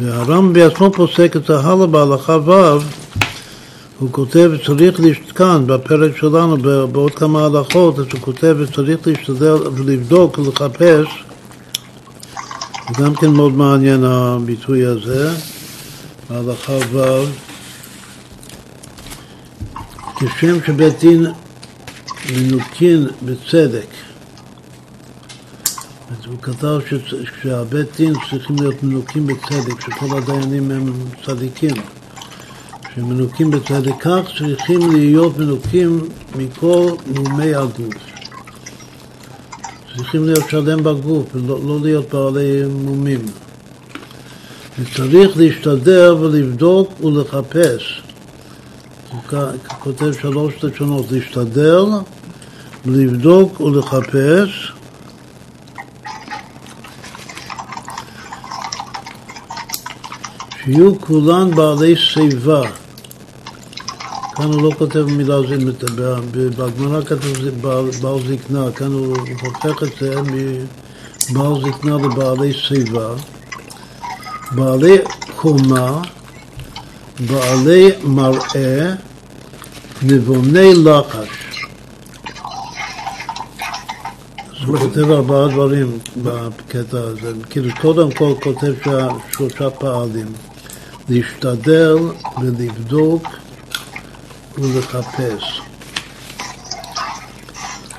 [0.00, 2.78] והר"ם בעצמו פוסק את ההלאה בהלכה ו',
[3.98, 5.00] הוא כותב, צריך
[5.34, 6.56] כאן, בפרק שלנו,
[6.92, 11.24] בעוד כמה הלכות, אז הוא כותב, צריך להשתדל ולבדוק ולחפש
[13.00, 15.30] גם כן מאוד מעניין הביטוי הזה,
[16.30, 17.24] ההלכה ו',
[20.16, 21.26] כשם שבית דין
[22.32, 23.86] מנוקין בצדק.
[26.26, 26.78] הוא כתב
[27.42, 30.92] שהבית דין צריכים להיות מנוקים בצדק, שכל הדיינים הם
[31.26, 31.74] צדיקים.
[32.94, 37.94] שהם מנוקים בצדק, כך צריכים להיות מנוקים מכל מומי הגוף.
[39.96, 43.20] צריכים להיות שלם בגוף, ולא לא להיות בעלי מומים.
[44.78, 48.02] וצריך להשתדר ולבדוק ולחפש.
[49.12, 49.20] הוא
[49.78, 51.86] כותב שלוש לשונות, להשתדר,
[52.86, 54.72] לבדוק ולחפש.
[60.64, 62.83] שיהיו כולן בעלי שיבה.
[64.36, 65.54] כאן הוא לא כותב מילה זו,
[66.32, 73.14] בגמרא כתוב בעל, בעל זקנה, כאן הוא הופך את זה מבעל זקנה לבעלי שיבה,
[74.50, 74.96] בעלי
[75.36, 76.02] קומה,
[77.20, 78.94] בעלי מראה,
[80.02, 81.28] נבוני לחש.
[84.66, 87.32] הוא כותב ארבעה דברים בקטע הזה.
[87.50, 88.72] כאילו, קודם כל כותב
[89.32, 90.32] שלושה פעלים.
[91.08, 91.96] להשתדל
[92.42, 93.26] ולבדוק
[94.58, 95.60] ולחפש.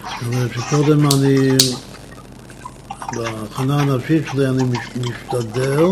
[0.03, 1.57] זאת אומרת שקודם אני,
[3.13, 4.63] בהכנה הנפשית שלי אני
[4.95, 5.85] משתדל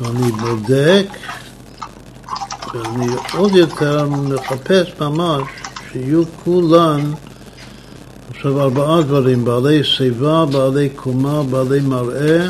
[0.00, 1.06] ואני בודק
[2.74, 5.42] ואני עוד יותר מחפש ממש
[5.92, 7.12] שיהיו כולן
[8.30, 12.48] עכשיו ארבעה דברים, בעלי שיבה, בעלי קומה, בעלי מראה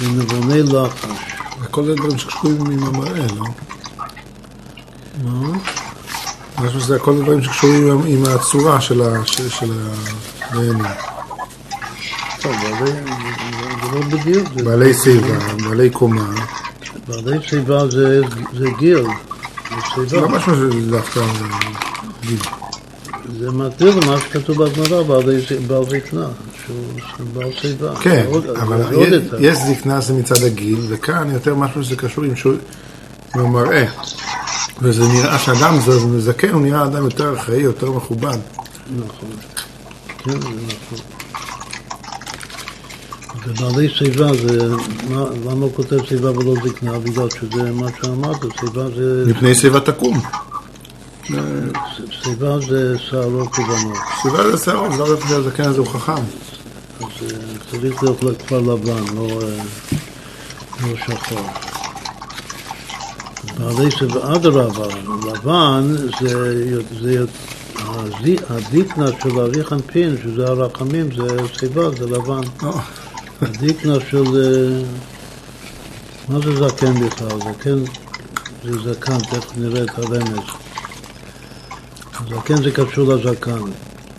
[0.00, 1.32] ונבוני לחש.
[1.70, 3.69] כל זה דברים שקשורים עם המראה, לא?
[5.28, 9.02] אני חושב שזה הכל דברים שקשורים עם, הצורה של
[10.50, 10.84] הדיינים.
[12.42, 12.90] טוב, בעלי,
[13.82, 14.48] זה לא בדיוק.
[14.64, 16.30] בעלי שיבה, בעלי קומה.
[17.08, 18.20] בעלי שיבה זה,
[18.78, 19.06] גיל.
[20.12, 21.20] לא משהו שדווקא...
[23.40, 26.26] זה מקביל למה שכתוב בגמרא, בעלי בעל זקנה,
[26.64, 26.76] שהוא
[27.34, 27.96] בעל שיבה.
[28.00, 28.26] כן,
[28.62, 28.82] אבל
[29.40, 32.34] יש- זקנה זה מצד הגיל, וכאן יותר משהו שזה קשור עם
[33.34, 33.84] המראה.
[34.82, 38.38] וזה נראה שאדם זה מזקן, הוא נראה אדם יותר אחראי, יותר מכובד.
[38.96, 39.30] נכון.
[40.18, 40.98] כן, זה נכון.
[43.46, 44.68] ובעלי שיבה זה,
[45.10, 46.98] מה- למה הוא כותב שיבה ולא זקנה?
[46.98, 50.20] בגלל שזה מה שאמרת, שיבה זה, מפני שיבה תקום.
[52.10, 53.96] שיבה זה שערות לבנות.
[54.22, 56.12] שיבה זה שערות, לא יודעת שהזקן הזה הוא חכם.
[56.12, 57.36] אז אה,
[57.70, 59.62] צריך להיות כבר לבן, לא, אה,
[60.88, 61.69] לא שחור.
[63.60, 64.86] בעלי שיבה, אדרבה,
[65.26, 66.64] לבן זה,
[67.00, 67.24] זה
[68.48, 72.40] הדיקנה של אביך אנפין, שזה הרחמים, זה שיבה, זה לבן.
[72.62, 72.74] לא,
[73.42, 74.24] הדיקנה של...
[74.24, 74.82] אה,
[76.28, 77.38] מה זה זקן בכלל?
[77.38, 77.78] זקן
[78.64, 80.46] זה זקן, תכף נראה את הרמז.
[82.30, 83.60] זקן זה קשור לזקן.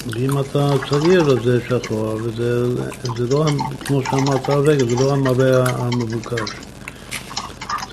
[0.08, 2.66] ואם אתה צעיר אז זה שחור, וזה
[3.18, 3.46] זה לא,
[3.86, 6.71] כמו שאמרת הרגע, זה לא המראה המבוקש.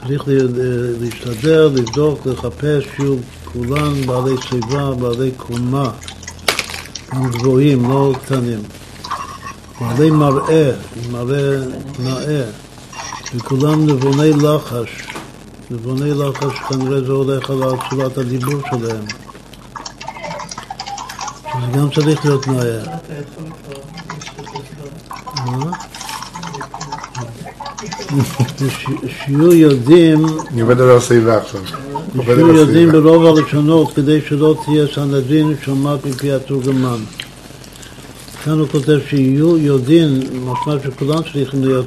[0.09, 0.35] צריך לה-
[1.01, 3.17] להשתדל, לבדוק, לחפש, שיהיו
[3.53, 5.91] כולן בעלי שיבה, בעלי קומה,
[7.15, 8.63] גם גבוהים, לא קטנים.
[9.81, 10.71] בעלי מראה,
[11.13, 11.57] מראה
[11.99, 12.45] נאה,
[13.35, 15.07] וכולם נבוני לחש.
[15.71, 17.59] נבוני לחש כנראה זה הולך על
[17.91, 19.05] צורת הדיבור שלהם.
[21.53, 22.83] שזה גם צריך להיות נאה.
[25.47, 25.71] מה?
[27.83, 28.08] וש-
[29.09, 31.61] שיהיו יודעים, אני עובד על השיבה עכשיו.
[32.25, 32.93] שיהיו יודעים.
[32.93, 36.99] ברוב הלשונות כדי שלא תהיה סנדין שומעת מפי התורגמן.
[38.45, 41.87] כאן הוא כותב שיהיו יודעים, משמע שכולם צריכים להיות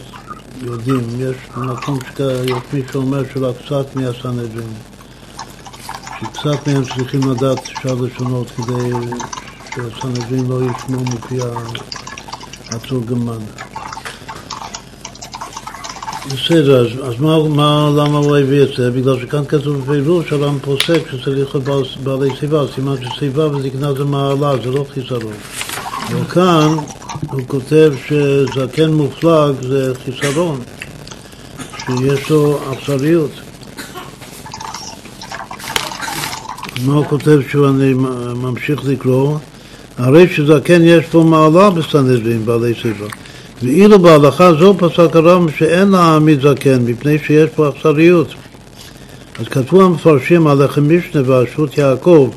[0.62, 1.08] יודעים.
[1.20, 4.74] יש מקום שיש מי שאומר שרק קצת מהסנהדרין.
[6.20, 8.92] שקצת מהם צריכים לדעת שאר לשונות כדי
[9.76, 11.38] שהסנהדרין לא ישמעו מפי
[12.70, 13.40] התורגמן.
[16.28, 18.92] בסדר, אז, אז מה, מה, למה הוא הביא את זה?
[18.92, 24.04] בגלל שכאן כתוב בפירוש, הר"ם פוסק שצריך להיות בעל- בעלי שיבה, סימן ששיבה וזקנה זה
[24.06, 25.34] מעלה, זה לא חיסרון.
[26.10, 26.68] אבל כאן
[27.32, 30.60] הוא כותב שזקן מופלג זה חיסרון,
[31.86, 33.32] שיש לו אכזריות.
[36.86, 37.94] מה הוא כותב שאני
[38.36, 39.38] ממשיך לקרוא?
[39.98, 43.08] הרי שזקן יש פה מעלה בסנהדרין בעלי שיבה.
[43.64, 48.28] ואילו בהלכה זו פסק הרב שאין להעמיד זקן מפני שיש פה אכזריות.
[49.40, 52.30] אז כתבו המפרשים על לחם משנה והרשות יעקב,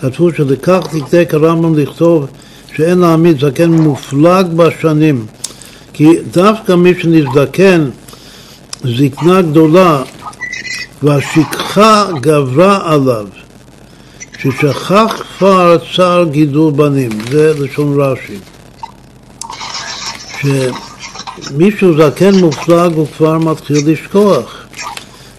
[0.00, 2.26] כתבו שלכך דקדק הרמב"ם לכתוב
[2.76, 5.26] שאין להעמיד זקן מופלג בשנים.
[5.92, 7.88] כי דווקא מי שנזדקן
[8.84, 10.02] זקנה גדולה
[11.02, 13.26] והשכחה גברה עליו,
[14.38, 18.57] ששכח כבר צער גידול בנים, זה לשון רש"י.
[20.40, 24.66] שמישהו זקן מופלג הוא כבר מתחיל לשכוח.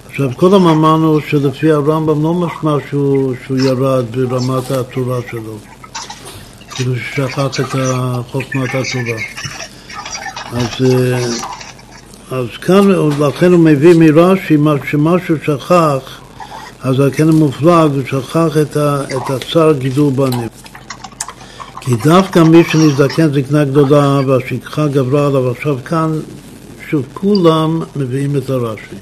[0.09, 5.57] עכשיו, קודם אמרנו שלפי הרמב"ם לא משמע שהוא, שהוא ירד ברמת התורה שלו,
[6.71, 7.75] כאילו ששכח את
[8.31, 9.19] חוכמת התורה.
[10.51, 11.25] אז, אה,
[12.31, 14.57] אז כאן, לכן הוא מביא מרש"י
[14.91, 16.19] שמשהו שכח,
[16.83, 20.49] הזקן המופלג, הוא שכח את, ה, את הצער גידול בנים.
[21.81, 26.19] כי דווקא מי שנזדקן זקנה גדולה והשכחה גברה עליו עכשיו כאן,
[26.89, 28.95] שוב, כולם מביאים את הרש"י.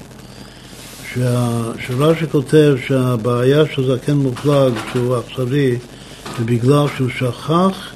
[1.14, 5.76] שה- שרש"י כותב שהבעיה של זקן מופלג, שהוא אכזרי,
[6.38, 7.92] זה בגלל שהוא שכח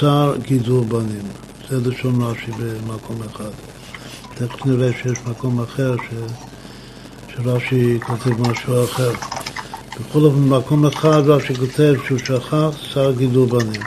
[0.00, 1.28] צער גידול בנים.
[1.70, 3.50] זה לשון רש"י במקום אחד.
[4.34, 6.14] תכף נראה שיש מקום אחר ש...
[7.34, 9.10] שרש"י כותב משהו אחר.
[10.00, 13.82] בכל אופן, במקום אחד רש"י כותב שהוא שכח צער גידול בנים.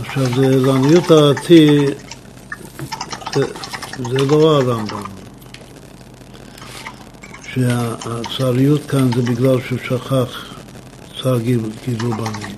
[0.00, 1.86] עכשיו, זה לעניות דעתי,
[3.34, 3.44] זה,
[3.96, 5.02] זה לא הרמב"ם.
[7.54, 10.54] שהצעריות כאן זה בגלל שהוא שכח
[11.22, 12.54] צער גידול בנים.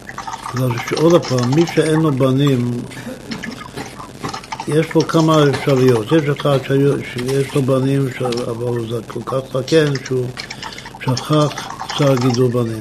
[0.55, 2.81] בגלל שעוד פעם, מי שאין לו בנים,
[4.69, 6.07] יש פה כמה אפשרויות.
[6.13, 8.09] יש אחד שיש לו בנים,
[8.47, 10.27] אבל הוא כל כך זקן שהוא
[11.01, 11.49] שכח
[11.99, 12.81] צער גידול בנים.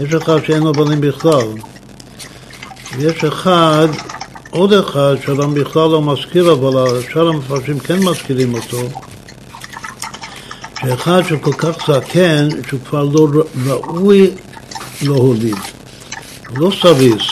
[0.00, 1.48] יש אחד שאין לו בנים בכלל.
[2.96, 3.88] ויש אחד,
[4.50, 8.88] עוד אחד, שהרם בכלל לא מזכיר, אבל שאר המפרשים כן מזכירים אותו,
[10.80, 13.28] שאחד שכל כך זקן, שהוא כבר לא
[13.64, 14.30] ראוי
[15.02, 15.56] להוליד.
[16.48, 17.22] הוא לא סביס,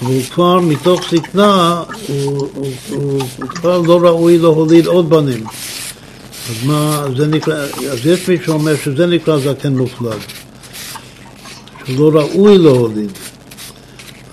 [0.00, 5.44] אבל הוא כבר מתוך זקנה, הוא, הוא, הוא, הוא כבר לא ראוי להוליד עוד בנים.
[6.50, 7.54] אז מה, זה נקרא,
[7.92, 10.18] אז יש מי שאומר שזה נקרא זקן מופלג,
[11.84, 13.10] שהוא לא ראוי להוליד.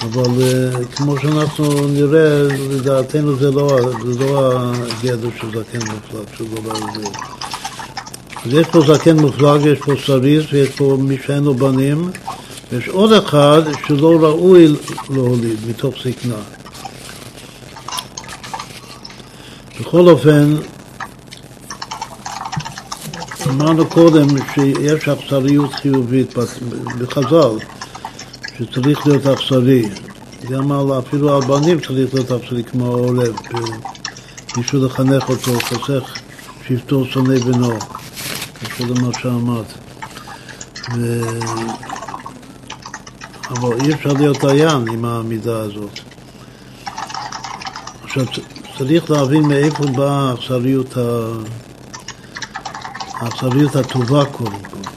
[0.02, 3.80] אבל uh, כמו שאנחנו נראה, לדעתנו זה לא,
[4.20, 7.06] לא הגדר של זקן מופלג, שהוא לא ראוי.
[8.46, 12.12] אז יש פה זקן מופלג, יש פה סריס ויש פה מי שאין לו בנים,
[12.72, 14.76] ויש עוד אחד שלא ראוי
[15.10, 16.42] להוליד מתוך זקנה.
[19.80, 20.56] בכל אופן,
[23.50, 26.34] אמרנו קודם שיש אכזריות חיובית
[27.00, 27.79] בחז"ל,
[28.60, 29.84] שצריך להיות אכזרי.
[30.50, 33.36] גם על, אפילו על בנים צריך להיות אכזרי כמו העולב,
[34.58, 36.14] בשביל לחנך אותו, חוסך
[36.68, 37.80] שבטו שונא בנו,
[38.78, 39.74] קודם מה שאמרת.
[40.96, 41.22] ו...
[43.50, 46.00] אבל אי אפשר להיות דיין עם העמידה הזאת.
[48.04, 48.26] עכשיו,
[48.78, 51.30] צריך להבין מאיפה באה האכזריות, ה...
[53.14, 54.90] האכזריות הטובה קודם כל.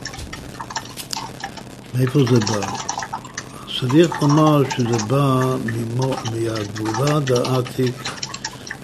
[1.94, 2.91] מאיפה זה בא?
[3.90, 5.56] צריך לומר שזה בא
[6.32, 7.94] מהגבולה דעתיק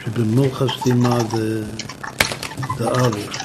[0.05, 1.19] שבמוחס סתימה
[2.79, 3.39] דאריך,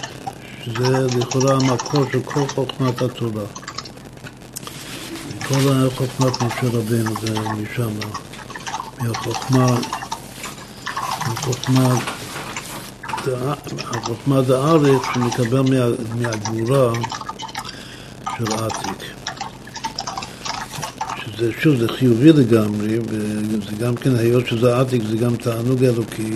[0.65, 3.43] שזה לכאורה המקור של כל חוכמת התורה.
[5.47, 7.89] כל חוכמת משה רבינו זה משם,
[9.01, 9.67] מהחוכמה,
[11.27, 11.95] מהחוכמה,
[13.91, 14.41] החוכמה
[15.13, 15.61] שמקבל
[16.15, 16.93] מהגבורה
[18.37, 19.02] של עתיק.
[21.37, 26.31] שזה, שוב, זה חיובי לגמרי, וזה גם כן, היות שזה עתיק, זה גם תענוג אלוקי,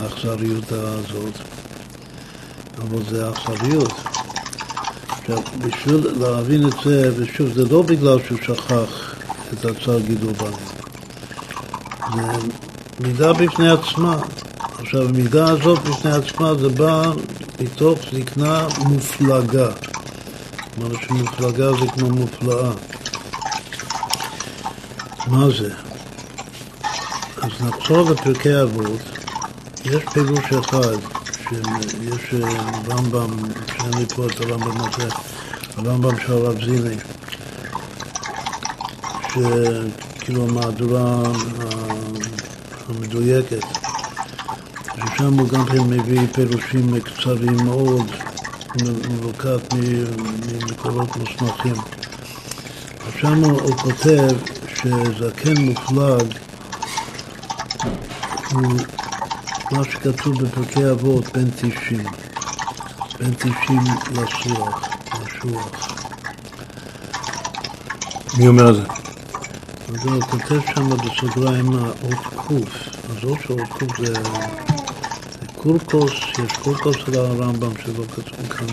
[0.00, 1.34] האכזריות הזאת,
[2.78, 3.92] אבל זה אכזריות.
[5.08, 9.14] עכשיו, בשביל להבין את זה, ושוב, זה לא בגלל שהוא שכח
[9.52, 10.78] את הצער גידול בנים.
[12.14, 12.48] זה
[13.00, 14.18] מידה בפני עצמה.
[14.78, 17.12] עכשיו, המידה הזאת בפני עצמה זה בא
[17.60, 19.68] מתוך זקנה מופלגה.
[20.74, 22.70] כלומר שמופלגה זה כמו מופלאה.
[25.30, 25.70] מה זה?
[27.36, 29.00] אז נחזור לפרקי אבות.
[29.84, 30.96] יש פירוש אחד,
[31.48, 32.34] שיש
[32.88, 33.30] רמב"ם,
[33.66, 35.08] שאין לי פה את הרמב"ם הזה,
[35.76, 36.96] הרמב"ם של הרב זיני,
[39.28, 41.22] שכאילו המהדורה
[42.88, 43.64] המדויקת,
[44.96, 48.06] ששם הוא גם כן מביא פירושים קצרים מאוד,
[48.82, 51.74] מלוקט ממקורות מוסמכים.
[53.20, 56.38] שם הוא כותב שזקן מופלג
[58.52, 58.72] הוא
[59.72, 62.06] מה שכתוב בפרקי אבות, בין תשעים,
[63.18, 64.88] בין תשעים לסוח,
[65.22, 65.98] לשוח.
[68.38, 68.82] מי אומר זה?
[69.88, 74.12] אז הוא כותב שם בסוגריים האות קוף, אז אות של אות קוף זה
[75.56, 76.12] קורקוס,
[76.44, 78.66] יש קורקוס על הרמב"ם שלא כתוב כאן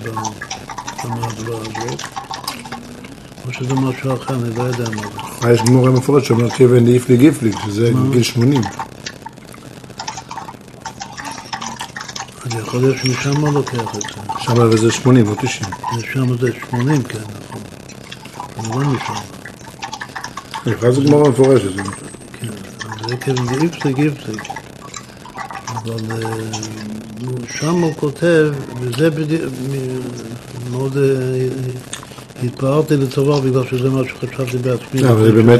[1.03, 2.01] במהדורה הזאת,
[3.48, 5.48] או שזה משהו אחר, אני לא יודע מה זה.
[5.48, 8.62] אה, יש גמורה מפורט שאומר כיוון דאיפליג איפליג, שזה גיל 80.
[12.46, 14.10] אז יכול להיות שמשם הוא לוקח את זה.
[14.39, 15.70] שם זה 80, לא 90.
[16.14, 17.20] שם זה 80, כן,
[17.50, 18.82] נכון.
[18.82, 19.14] לא משם.
[20.66, 21.70] בכלל זה גמורה מפורשת.
[22.39, 22.48] כן,
[23.08, 24.41] זה כיוון דאיפליג איפליג.
[25.68, 26.20] אבל אה,
[27.60, 29.54] שם הוא כותב, וזה בדיוק,
[30.72, 31.04] מאוד אה,
[32.44, 35.02] התפארתי לטובה בגלל שזה מה שחשבתי בעצמי.
[35.02, 35.60] לא, אבל זה באמת,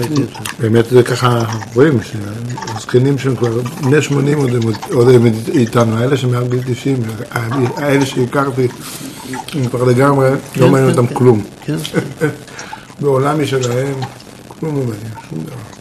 [0.60, 1.44] באמת זה ככה,
[1.76, 4.38] רואים שהזקנים שהם כבר בני 80
[4.92, 6.96] עוד הם איתנו, האלה שמעל גיל 90,
[7.78, 8.68] האלה שהכרתי,
[9.54, 11.44] הם כבר לגמרי, לא מעניין אותם כלום.
[11.66, 11.76] כן.
[13.02, 13.96] בעולם משלהם,
[14.48, 15.75] כלום לא מעניין, שום דבר.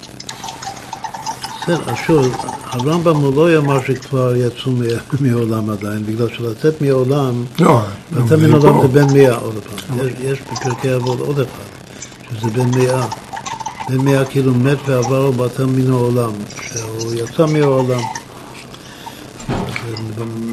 [1.65, 4.73] בסדר, אז שוב, הרמב"ם הוא לא יאמר שכבר יצאו
[5.21, 7.81] מעולם עדיין, בגלל שלצאת מעולם, לא,
[8.13, 9.99] לצאת מן עולם זה בן מאה עוד פעם.
[10.21, 13.07] יש בפרקי אבות עוד אחד, שזה בן מאה,
[13.89, 16.31] בן מאה כאילו מת ועבר בטל מן העולם,
[16.73, 18.01] שהוא יצא מהעולם.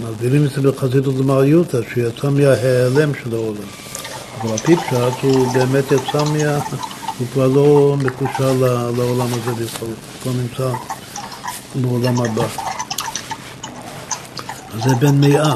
[0.02, 3.68] מעבירים את זה בחסידות למריותא, שהוא יצא מההיעלם של העולם.
[4.42, 6.60] אבל הפיפשט הוא באמת יצא מה...
[7.20, 8.54] הוא כבר לא מקושר
[8.98, 10.70] לעולם הזה בכלל, הוא כבר נמצא
[11.76, 12.48] בעולם הבא.
[14.84, 15.56] זה בן מאה.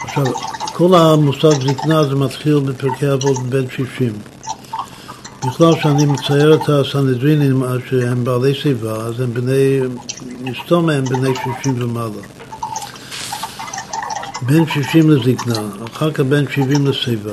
[0.00, 0.24] עכשיו,
[0.72, 4.12] כל המושג זקנה זה מתחיל בפרקי אבות בן שישים.
[5.46, 9.80] בכלל, כשאני מצייר את הסנהדרינים שהם בעלי שיבה, אז הם בני,
[10.40, 12.22] מסתום הם בני שישים ומעלה.
[14.42, 15.60] בין שישים לזקנה,
[15.92, 17.32] אחר כך בין שבעים לשיבה,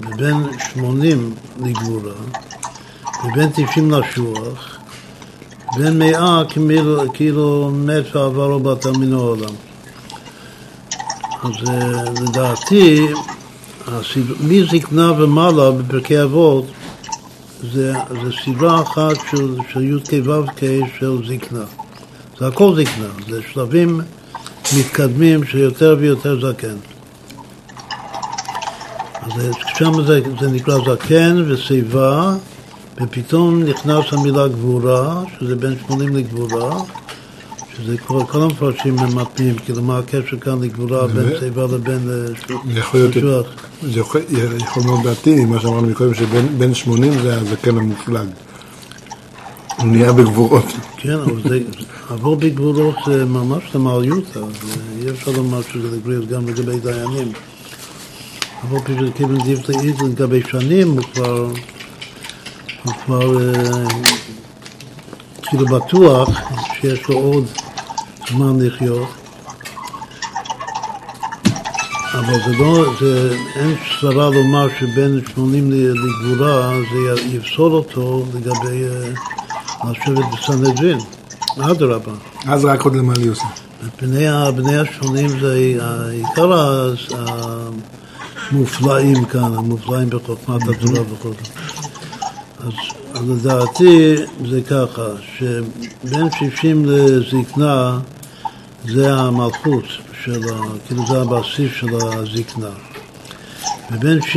[0.00, 2.12] ובין שמונים לגבורה,
[3.24, 4.73] ובין תשעים לשוח,
[5.76, 6.42] בין מאה
[7.14, 9.54] כאילו, מת ועבר לו בת מן העולם.
[11.42, 13.06] אז אה, לדעתי,
[14.40, 16.64] מזקנה ומעלה בפרקי אבות
[17.72, 20.60] זה, זה סדרה אחת של, של י"ק ו"ק
[20.98, 21.64] של זקנה.
[22.38, 24.00] זה הכל זקנה, זה שלבים
[24.78, 26.76] מתקדמים של יותר ויותר זקן.
[29.22, 29.32] אז
[29.78, 32.34] שם זה, זה נקרא זקן ושיבה,
[33.00, 36.80] ופתאום נכנס המילה גבורה, שזה בין 80 לגבורה,
[37.76, 43.00] שזה כל, כל המפרשים מטמיעים, כאילו מה הקשר כאן לגבורה בין שיבה לבין אה, יכול
[43.00, 43.46] להיות,
[43.82, 44.20] זה יכול,
[44.84, 48.28] מאוד להתאים, מה שאמרנו מקודם, שבין 80 זה הזקן המופלג.
[49.78, 50.64] הוא נהיה בגבורות.
[50.96, 51.60] כן, אבל זה,
[52.10, 54.40] עבור בגבולות זה ממש למעליותא,
[55.00, 57.32] אי אפשר לומר שזה לגבולות גם לגבי דיינים.
[58.62, 61.48] עבור פשוט כיוון דברי איז לגבי שנים, הוא כבר,
[62.84, 63.84] הוא כבר אה,
[65.42, 66.28] כאילו בטוח
[66.80, 67.44] שיש לו עוד
[68.30, 69.08] זמן לחיות.
[72.14, 79.90] אבל זה לא, זה, אין סברה לומר שבין 80 לגבורה זה יפסול אותו לגבי uh,
[79.90, 80.98] לשבת בסנהדרין,
[81.60, 82.12] אדרבה.
[82.46, 83.44] אז רק עוד למה לי עושה.
[84.56, 85.54] בני השונים זה
[86.10, 86.52] עיקר
[88.50, 91.30] המופלאים כאן, המופלאים בחוכמת התורה וכל
[92.64, 92.72] אז,
[93.28, 94.14] לדעתי
[94.50, 95.06] זה ככה,
[95.38, 97.98] שבין 60 לזקנה
[98.84, 99.84] זה המלכות,
[100.24, 100.60] של ה...
[100.86, 102.70] כאילו זה הבסיס של הזקנה.
[103.92, 104.36] ובין ש...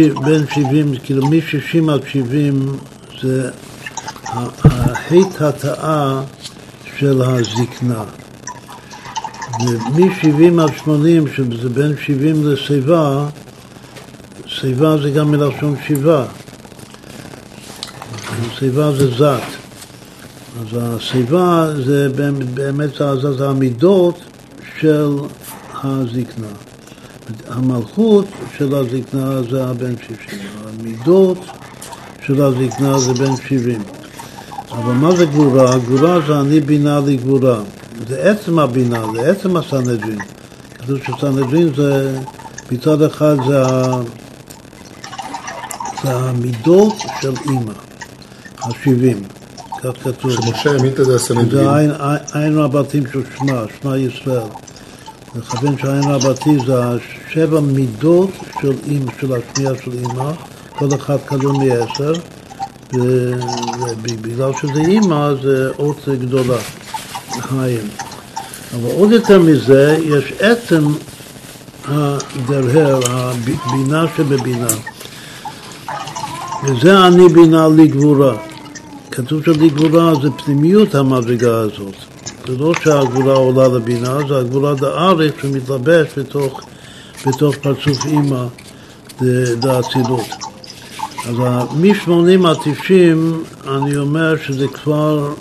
[0.55, 2.77] 70, כאילו מ-60 עד 70
[3.21, 3.49] זה
[4.23, 6.21] החטא התאה
[6.97, 8.03] של הזקנה.
[9.59, 13.27] ומ-70 עד 80, שזה בין 70 לשיבה,
[14.45, 16.25] שיבה זה גם מלשון שיבה.
[18.59, 19.41] שיבה זה זת.
[20.61, 22.09] אז השיבה זה
[22.53, 22.89] באמת
[23.37, 24.19] זה המידות
[24.79, 25.17] של
[25.83, 26.47] הזקנה.
[27.47, 28.25] המלכות
[28.57, 31.37] של הזקנה זה הבן 60, המידות
[32.25, 33.83] של הזקנה זה בן 70.
[34.71, 35.77] אבל מה זה גבורה?
[35.77, 37.59] גבורה זה אני בינה לגבורה.
[38.07, 40.19] זה עצם הבינה, זה עצם הסנהדרין.
[40.73, 42.19] כתוב שסנהדרין זה,
[42.71, 43.63] מצד אחד זה,
[46.03, 47.86] זה המידות של אימא,
[48.69, 49.23] השבעים.
[49.83, 50.31] כך כתוב.
[50.31, 51.89] שמשה העמיד את זה הסנהדרין.
[51.89, 51.95] זה
[52.33, 54.47] עין רבתים של שמע, שמע ישראל.
[55.35, 58.29] לכוון שעין רבתי זה השבע מידות
[58.61, 60.31] של אימא, של השמיעה של אימא,
[60.69, 62.13] כל אחד כלוא מעשר,
[62.93, 66.57] ובגלל שזה אימא זה אות גדולה,
[67.39, 67.87] חיים.
[68.73, 70.87] אבל עוד יותר מזה, יש עצם
[71.87, 74.67] הדרהר, הבינה שבבינה.
[76.63, 78.33] וזה אני בינה לגבורה.
[79.17, 81.95] כתוב שלגבורה זה פנימיות המדרגה הזאת.
[82.47, 86.61] זה לא שהגבולה עולה לבינה, זה הגבולה דאריך שמתלבש בתוך,
[87.27, 88.45] בתוך פרצוף אימא
[89.59, 90.27] דאצילות.
[91.25, 91.35] אז
[91.75, 95.33] מ-80 עד 90 אני אומר שזה כבר,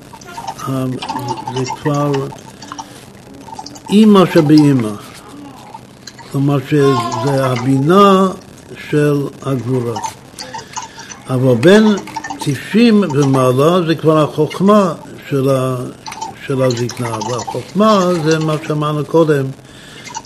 [1.56, 2.12] זה כבר
[3.90, 4.92] אימא שבאימא.
[6.32, 8.28] כלומר שזה הבינה
[8.90, 10.00] של הגבורה.
[11.30, 11.84] אבל בין
[12.46, 14.94] 90 ומעלה זה כבר החוכמה
[15.28, 15.76] של, ה,
[16.46, 19.44] של הזקנה, והחוכמה זה מה שאמרנו קודם,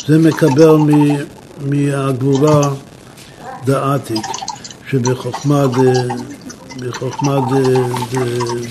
[0.06, 0.76] זה מקבל
[1.60, 2.70] מהגבורה
[3.64, 4.26] דעתיק,
[4.90, 5.78] שבחוכמה ד...
[6.80, 7.38] בחוכמה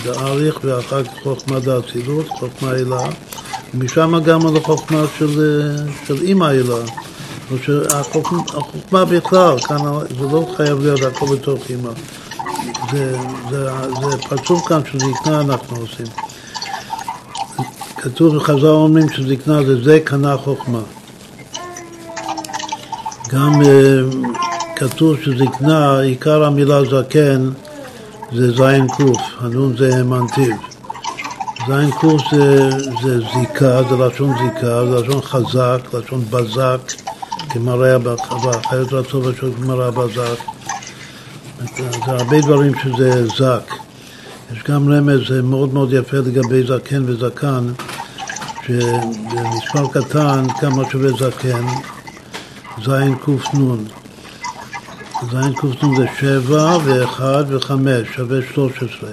[0.04, 3.10] דאריך ואחר כך חוכמה דאצילות, חוכמה אלה,
[3.74, 5.62] ומשם גם לחוכמה של,
[6.08, 6.76] של אימא אלה.
[7.90, 9.78] החוכמה בכלל, כאן
[10.20, 11.92] זה לא חייב להיות הכל בתוך אימא.
[12.92, 13.18] זה,
[13.50, 13.70] זה,
[14.02, 16.06] זה פרצוף כאן של זקנה אנחנו עושים.
[17.98, 20.80] כתוב בחז"ל אומרים שזקנה זה זה קנה חוכמה.
[23.30, 23.66] גם uh,
[24.76, 27.50] כתוב שזקנה, עיקר המילה זקן
[28.32, 30.56] זה זין קוף, הנון זה מנתיב.
[31.68, 32.70] זין קוף זה,
[33.04, 36.92] זה זיקה, זה לשון זיקה, זה לשון חזק, לשון בזק,
[37.50, 40.59] כמראה בחיות רצו ושל כמראה בזק.
[41.60, 43.74] זה הרבה דברים שזה זק.
[44.54, 47.68] יש גם רמז מאוד מאוד יפה לגבי זקן וזקן,
[48.66, 51.66] שבמספר קטן כמה שווה זקן,
[52.86, 53.84] זין קנ.
[55.32, 59.10] זין קנ זה שבע ואחד וחמש, שווה שלוש עשרה.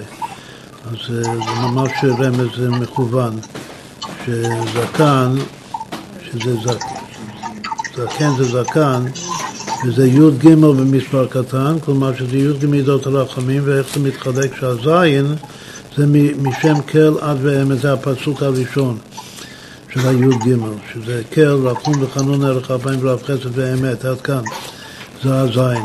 [0.91, 1.21] אז זה
[1.61, 3.39] ממש רמז מכוון,
[4.25, 5.35] שזקן,
[6.23, 6.85] שזה זק,
[7.95, 9.05] זקן זה זקן,
[9.85, 15.35] וזה י"ג במספר קטן, כלומר שזה י"ג מידות הרחמים, ואיך זה מתחלק שהזין
[15.97, 16.05] זה
[16.41, 18.97] משם קל עד ואמת, זה הפסוק הראשון
[19.93, 20.55] של הי"ג,
[20.93, 24.41] שזה קל, רחום וחנון ערך אלפיים ורב חסד ואמת, עד כאן,
[25.23, 25.83] זה הזין.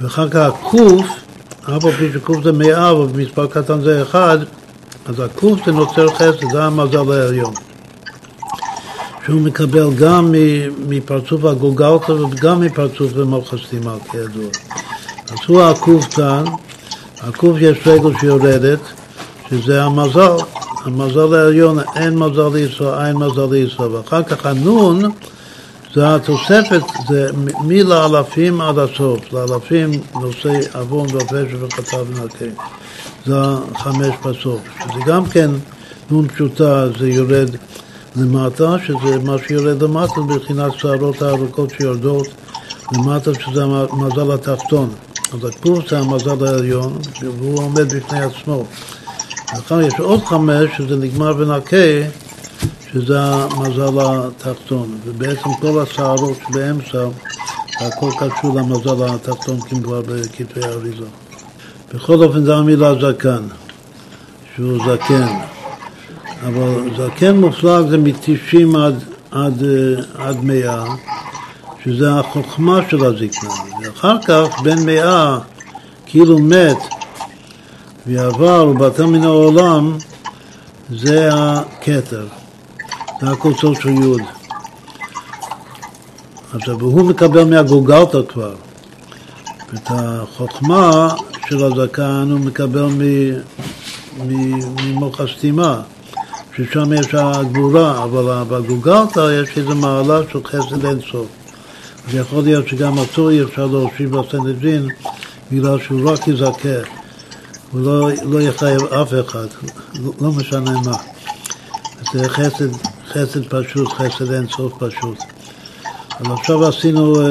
[0.00, 1.06] ואחר כך הקוף,
[1.62, 4.38] אף על פי שקוף זה מאה ובמספר קטן זה אחד,
[5.06, 7.54] אז הקוף זה נוצר חסד, זה המזל העליון.
[9.26, 10.34] שהוא מקבל גם
[10.88, 14.50] מפרצוף הגולגלתא וגם מפרצוף במוח הסתימה, כידוע.
[15.28, 16.44] אז הוא הקוף כאן,
[17.20, 18.78] הקוף יש רגל שיורדת,
[19.50, 20.36] שזה המזל,
[20.84, 25.02] המזל העליון, אין מזל לישראל, אין מזל לישראל, ואחר כך הנון
[25.94, 27.30] זה התוספת, זה
[27.64, 32.62] מלאלפים עד הסוף, לאלפים נושאי עוון ופשע וחטא ונקה,
[33.26, 33.34] זה
[33.78, 35.50] חמש בסוף, שזה גם כן
[36.10, 37.50] נון פשוטה, זה יורד
[38.16, 42.26] למטה, שזה מה שיורד למטה, מבחינת שערות הארוכות שיורדות
[42.92, 44.94] למטה, שזה המזל התחתון.
[45.32, 48.64] אז הקורס זה המזל העליון, והוא עומד בפני עצמו.
[49.54, 51.76] ואחר יש עוד חמש, שזה נגמר בנקה,
[52.92, 54.98] שזה המזל התחתון.
[55.04, 57.06] ובעצם כל השערות שבאמצע,
[57.80, 61.06] הכל קשור למזל התחתון כמובן בכתבי האריזה.
[61.94, 63.42] בכל אופן זה המילה זקן,
[64.54, 65.55] שהוא זקן.
[66.42, 69.62] אבל זקן מופלג זה מ-90 עד, עד,
[70.18, 70.84] עד 100,
[71.84, 73.50] שזה החוכמה של הזקנה.
[73.82, 75.38] ואחר כך, בין 100,
[76.06, 76.76] כאילו מת
[78.06, 79.98] ועבר ובטל מן העולם,
[80.90, 82.26] זה הכתר,
[83.20, 84.22] זה הקוצות של יוד.
[86.52, 88.54] אז והוא מקבל מהגוגלתא כבר.
[89.74, 91.08] את החוכמה
[91.48, 92.88] של הזקן הוא מקבל
[94.18, 95.80] ממוח הסתימה.
[96.56, 101.26] ששם יש הגבורה, אבל בגוגלתא יש איזו מעלה של חסד אינסוף.
[102.08, 104.88] אז יכול להיות שגם אותו אי אפשר להושיב בסנדרין
[105.52, 106.78] בגלל שהוא רק יזכה,
[107.72, 109.46] הוא לא, לא יחייב אף אחד,
[110.04, 110.96] לא, לא משנה מה.
[112.12, 112.68] זה חסד,
[113.08, 115.18] חסד פשוט, חסד אינסוף פשוט.
[116.20, 117.28] אז עכשיו עשינו uh,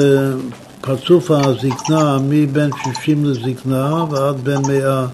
[0.80, 5.06] פרצוף הזקנה מבין 60 לזקנה ועד בין 100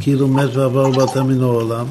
[0.00, 1.86] כאילו מת ועבר ובאת מן העולם.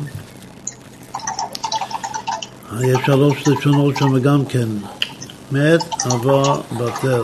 [2.80, 4.67] יש שלוש לשונות שם גם כן,
[5.51, 7.24] מת, עבר, בטל.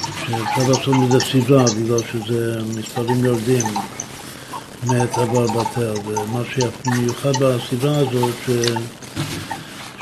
[0.00, 3.66] שאפשר לעשות מזה סדרה, בגלל שזה מספרים יורדים,
[4.86, 5.94] מת, עבר, בטל.
[6.06, 8.50] ומה שמיוחד בסדרה הזאת, ש...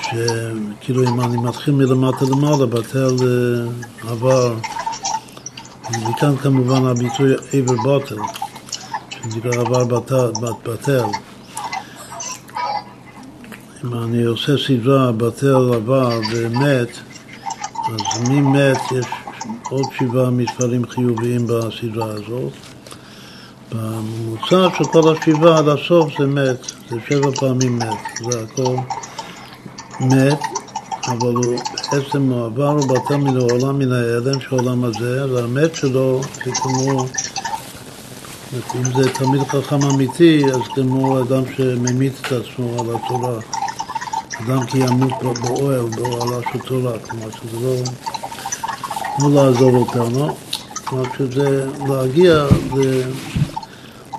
[0.03, 4.55] שכאילו אם אני מתחיל מלמטה למעלה, בטל אה, עבר,
[5.91, 8.16] וכאן כמובן הביטוי עבר בטל,
[9.11, 9.85] שנקרא עבר
[10.64, 11.05] בטל.
[13.85, 16.89] אם אני עושה סדרה בטל עבר ומת,
[17.87, 19.07] אז ממת יש
[19.70, 22.53] עוד שבעה מספרים חיוביים בסדרה הזאת.
[23.72, 28.76] בממוצע של כל השבעה עד הסוף זה מת, זה שבע פעמים מת, זה הכל
[30.01, 30.41] מת,
[31.07, 31.61] אבל הוא
[31.93, 36.51] עצם הוא עבר ובטל מן העולם מן העלם של העולם הזה, אז המת שלו זה
[36.53, 37.07] כמו,
[38.74, 43.64] אם זה תמיד חכם אמיתי, אז כמו אדם שממית את עצמו על התורה.
[44.41, 47.76] אדם כי ימות באוהל, באוהלה של תורה, כלומר שזה לא,
[49.18, 50.37] לא לעזוב אותנו,
[50.85, 52.47] כלומר שזה להגיע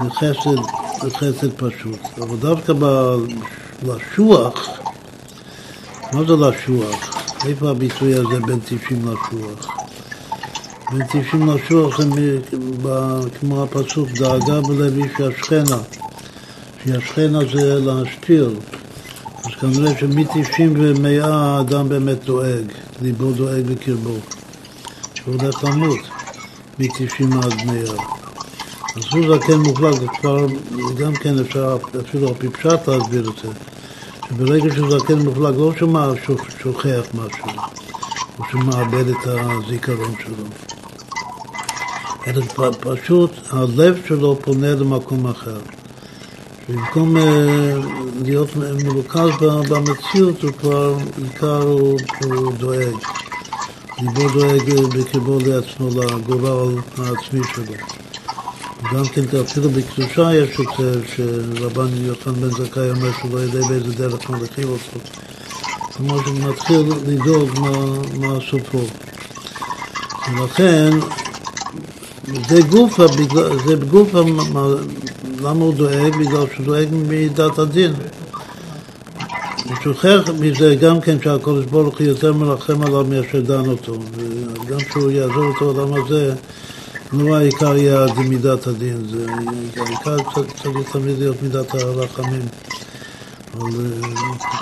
[0.01, 0.61] לחסד,
[1.03, 1.99] לחסד פשוט.
[2.17, 2.73] אבל דווקא
[3.83, 4.69] לשוח,
[6.13, 7.15] מה זה לשוח?
[7.45, 9.77] איפה הביטוי הזה בין 90 לשוח?
[10.91, 12.39] בין 90 לשוח זה
[13.39, 15.77] כמו הפסוק דאגה בלב איש השכנה,
[16.85, 18.49] שהשכנה זה להשפיל.
[19.59, 24.15] כנראה שמ-90 ו-100 האדם באמת דואג, ליבו דואג בקרבו.
[25.13, 25.99] שהוא הולך למות
[26.79, 27.81] מ-90 עד 100.
[28.95, 30.45] אז הוא זקן מוחלט, כבר
[30.97, 33.49] גם כן אפשר אפילו על פי פשט להסביר את זה.
[34.29, 36.07] שברגע שהוא זקן מוחלט לא שומע
[36.59, 37.61] שוכח משהו,
[38.37, 40.45] הוא שמאבד את הזיכרון שלו.
[42.27, 42.41] אלא
[42.79, 45.57] פשוט הלב שלו פונה למקום אחר.
[46.69, 47.73] במקום אה,
[48.23, 49.29] להיות מרוכז
[49.69, 51.99] במציאות, הוא כבר, עיקר הוא,
[52.57, 52.95] דואג.
[54.01, 57.73] ליבו דואג אה, בקרבו לעצמו, לגורל העצמי שלו.
[58.93, 63.67] גם כן אפילו בקדושה יש את זה שרבן יוחנן בן זכאי אומר שהוא לא יודע
[63.67, 64.99] באיזה דרך מלכים אותו.
[65.97, 67.71] כלומר שהוא מתחיל לדאוג מה,
[68.19, 68.81] מה סופו.
[70.33, 70.89] ולכן
[72.49, 72.61] זה
[73.17, 73.75] בגלל- זה
[74.53, 74.75] מה-
[75.41, 76.15] למה הוא דואג?
[76.15, 77.93] בגלל שהוא דואג ממידת הדין.
[79.65, 83.93] הוא שוכח מזה גם כן שהקדוש ברוך הוא יותר מרחם עליו מאשר דן אותו.
[84.65, 86.33] וגם כשהוא יעזור את העולם הזה,
[87.13, 89.25] לא העיקר יהיה מידת הדין, זה
[89.81, 90.17] העיקר
[90.63, 92.41] צריך תמיד להיות מידת הרחמים.
[93.53, 94.09] אבל אה,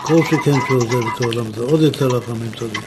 [0.03, 2.83] כל שכן שעוזב את העולם הזה, עוד יותר רחמים צריך.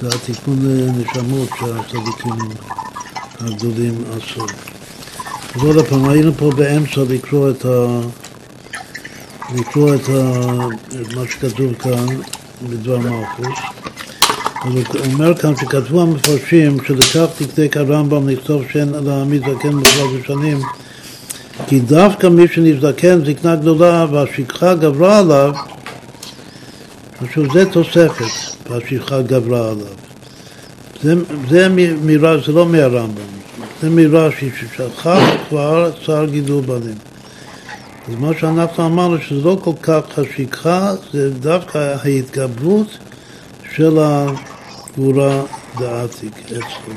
[0.00, 2.48] זה התיקון אה, נשמות שהצדיקים
[3.40, 4.46] הגדולים עשו.
[5.54, 8.00] אז עוד פעם, היינו פה באמצע לקרוא את, ה...
[9.54, 10.42] לקרוא את, ה...
[11.00, 12.06] את מה שכתוב כאן
[12.62, 13.58] בדבר מלכוס.
[14.64, 18.92] אז הוא אומר כאן שכתבו המפרשים שלכך תקדק הרמב"ם לכתוב שאין
[19.38, 20.60] זקן מוחלט בשנים
[21.66, 25.52] כי דווקא מי שנזדקן זקנה גדולה והשכחה גברה עליו
[27.20, 28.24] עכשיו זה תוספת
[28.70, 29.94] והשכחה גברה עליו
[31.02, 31.14] זה,
[31.48, 33.37] זה מ- מרש, זה לא מהרמב"ם
[33.82, 35.18] זה מרש"י ששכח
[35.48, 36.98] כבר צער גידול בנים
[38.08, 42.86] אז מה שאנחנו אמרנו שזה לא כל כך השכחה זה דווקא ההתגברות
[43.74, 45.42] של הגבורה
[45.78, 46.94] דעתיק אצלו,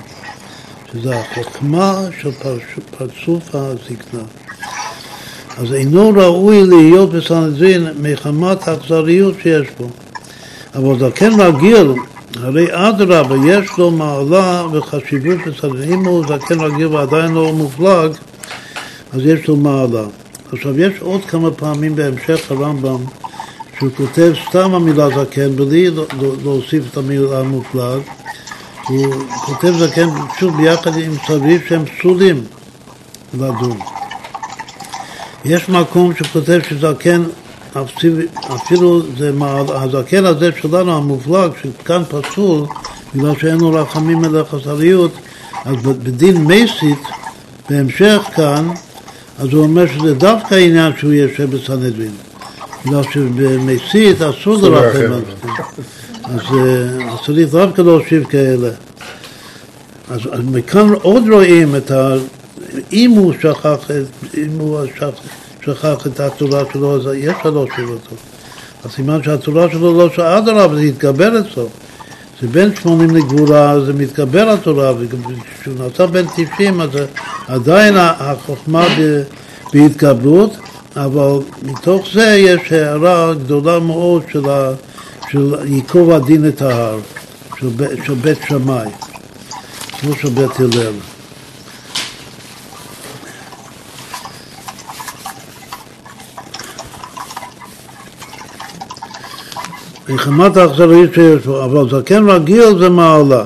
[0.92, 2.32] שזה החוכמה של
[2.98, 4.24] פרצוף הזקנה.
[5.58, 9.90] אז אינו ראוי להיות בסנהדרין מחמת האכזריות שיש בו.
[10.76, 11.94] אבל זקן רגיל,
[12.36, 15.94] הרי אדרבה, יש לו מעלה וחשיבות בסנהדרין.
[15.94, 18.12] אם הוא זקן רגיל ועדיין לא מופלג,
[19.14, 20.04] אז יש לו מעלה.
[20.54, 22.98] עכשיו, יש עוד כמה פעמים בהמשך הרמב"ם
[23.80, 26.04] שהוא כותב סתם המילה זקן בלי לה-
[26.44, 28.02] להוסיף את המילה מופלג.
[28.88, 29.14] הוא
[29.46, 30.08] כותב זקן
[30.40, 32.44] שוב ביחד עם סביב שהם פסולים
[33.34, 33.78] לדון.
[35.46, 37.24] יש מקום שכותב שזקן
[38.56, 39.32] אפילו, זה
[39.70, 42.66] הזקן הזה שלנו המופלג שכאן פסול
[43.16, 45.12] בגלל שאין לו רחמים אלא חסריות
[45.66, 47.00] אז בדין מסית
[47.70, 48.70] בהמשך כאן
[49.40, 52.12] אז הוא אומר שזה דווקא העניין שהוא יושב בסנהדרין.
[52.86, 55.52] בגלל שבמסית אסור לרחם על זה.
[56.24, 58.70] אז אה, צריך דווקא להושיב כאלה.
[60.10, 62.14] אז, אז מכאן עוד רואים את ה...
[62.94, 63.92] אם הוא שכח,
[64.38, 65.10] אם הוא שכח,
[65.66, 68.16] שכח את התורה שלו, אז יש לו להושיב אותו.
[68.84, 71.70] אז סימן שהתורה שלו לא שאדרבה, זה יתגבר אצלו.
[72.41, 76.89] זה בין 80 לגבורה, זה מתגבר התורה, וכשהוא נעשה בין 90, אז
[77.47, 78.88] עדיין החוכמה
[79.74, 80.57] בהתגברות,
[80.95, 84.24] אבל מתוך זה יש הערה גדולה מאוד
[85.32, 86.99] של, ייקוב הדין את ההר,
[87.59, 87.68] של,
[88.05, 88.89] של בית שמאי,
[89.99, 91.11] כמו של בית הלל.
[100.12, 103.43] מחמת האכזריות שיש בו, אבל זקן רגיל זה מעלה.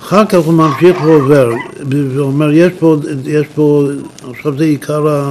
[0.00, 1.50] אחר כך הוא ממשיך ועובר,
[1.90, 3.84] ואומר, יש פה, יש פה,
[4.30, 5.26] עכשיו זה עיקר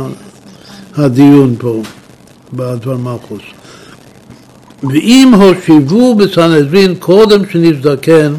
[0.96, 1.82] הדיון פה,
[2.54, 3.42] בדבר מלכוס.
[4.84, 8.34] ואם הושיבו בסנהדרין קודם שנזדקן,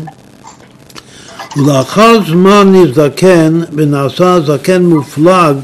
[1.57, 5.57] ולאחר זמן נזדקן ונעשה זקן מופלג,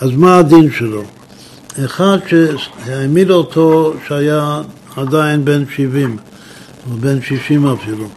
[0.00, 1.02] אז מה הדין שלו?
[1.84, 4.60] אחד שהעמיד אותו שהיה
[4.96, 6.16] עדיין בן 70,
[6.90, 8.08] או בן 60 אפילו,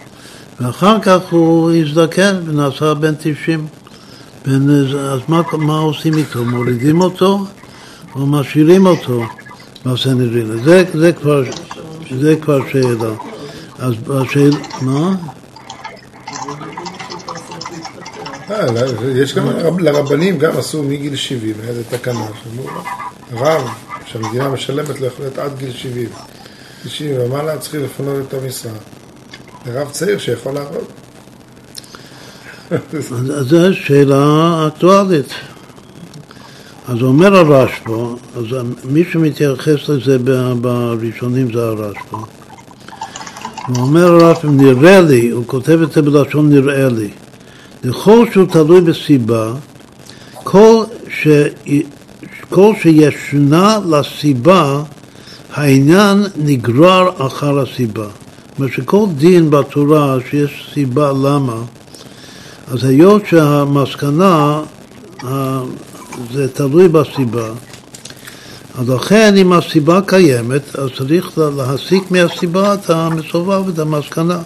[0.61, 3.67] ואחר כך הוא הזדקן ונעשה בן 90.
[4.45, 6.45] בן, אז מה, מה עושים איתו?
[6.45, 7.45] מורידים אותו
[8.15, 9.23] או משאירים אותו
[9.85, 10.63] בסנהדרין?
[10.63, 11.43] זה, זה, כבר,
[12.19, 13.13] זה כבר שאלה.
[13.79, 15.15] אז השאלה, מה?
[18.51, 18.65] אה,
[19.15, 22.25] יש גם לרב- לרבנים, גם עשו מגיל 70, היה איזה תקנה,
[23.33, 23.67] רב
[24.05, 26.09] שהמדינה משלמת לו יכול להיות עד גיל 70.
[26.83, 28.71] גיל 70 ומעלה צריכים לפנות את המשרה.
[29.65, 30.83] זה רב צעיר שיכול לעבוד.
[32.91, 35.29] אז זו שאלה אקטואלית.
[36.87, 38.43] אז אומר הרש פה, אז
[38.83, 40.17] מי שמתייחס לזה
[40.61, 42.17] בראשונים זה הרש פה.
[43.67, 47.09] הוא אומר הרש, נראה לי, הוא כותב את זה בלשון נראה לי.
[47.83, 49.53] לכל שהוא תלוי בסיבה,
[50.33, 51.27] כל, ש...
[52.49, 54.83] כל שישנה לסיבה,
[55.53, 58.07] העניין נגרר אחר הסיבה.
[58.59, 61.61] זאת שכל דין בתורה שיש סיבה למה,
[62.67, 64.61] אז היות שהמסקנה
[66.33, 67.49] זה תלוי בסיבה,
[68.75, 74.39] אז לכן אם הסיבה קיימת, אז צריך להסיק מהסיבה את המסובב ואת המסקנה.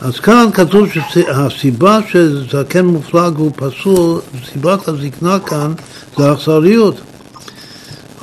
[0.00, 4.20] אז כאן כתוב שהסיבה שזקן מופלג הוא פסול,
[4.52, 5.72] סיבת הזקנה כאן
[6.18, 7.00] זה אכזריות.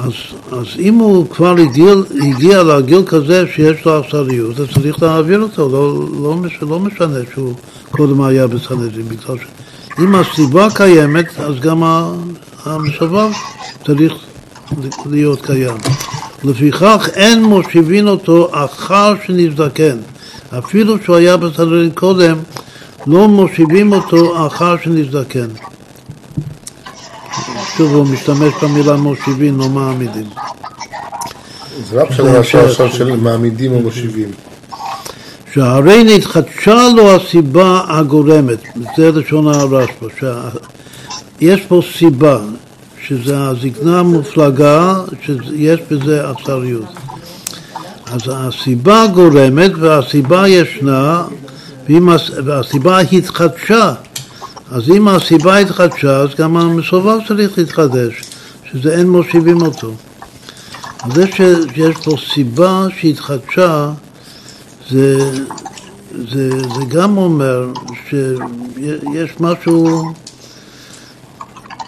[0.03, 0.11] אז,
[0.51, 5.69] אז אם הוא כבר הגיע, הגיע לגיל כזה שיש לו אכזריות, אז צריך להעביר אותו,
[5.69, 7.53] לא, לא, לא משנה שהוא
[7.91, 11.83] קודם היה בסנהדרין, בגלל שאם הסיבה קיימת, אז גם
[12.65, 13.29] המסובב
[13.85, 14.13] צריך
[15.05, 15.77] להיות קיים.
[16.43, 19.97] לפיכך אין מושיבין אותו אחר שנזדקן.
[20.59, 22.37] אפילו שהוא היה בסנהדרין קודם,
[23.07, 25.47] לא מושיבים אותו אחר שנזדקן.
[27.81, 30.25] שוב, הוא משתמש במילה מושיבים, לא מעמידים.
[31.89, 34.31] זה לא פשוט עכשיו של מעמידים או מושיבים.
[35.53, 38.57] שהרי נתחדשה לו הסיבה הגורמת,
[38.97, 42.39] זה לשון הרשב"א, שיש פה סיבה,
[43.07, 46.93] שזה הזקנה המופלגה, שיש בזה אכזריות.
[48.05, 51.23] אז הסיבה גורמת והסיבה ישנה,
[52.45, 53.93] והסיבה התחדשה.
[54.71, 58.21] אז אם הסיבה התחדשה, אז גם המסובב צריך להתחדש,
[58.71, 59.91] שזה אין מושיבים אותו.
[61.13, 63.91] זה שיש פה סיבה שהתחדשה,
[64.89, 65.31] זה,
[66.31, 67.67] זה, זה גם אומר
[68.09, 70.03] שיש משהו,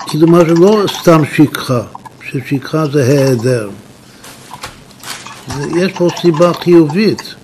[0.08, 1.82] כאילו משהו לא סתם שכחה,
[2.30, 3.70] ששכחה זה היעדר.
[5.76, 7.36] יש פה סיבה חיובית,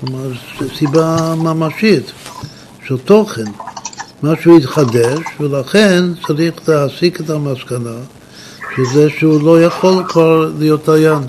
[0.00, 0.32] כלומר
[0.78, 2.12] סיבה ממשית
[2.86, 3.63] של תוכן.
[4.24, 7.96] משהו התחדש, ולכן צריך להסיק את המסקנה
[8.76, 11.22] שזה שהוא לא יכול כבר להיות דיין.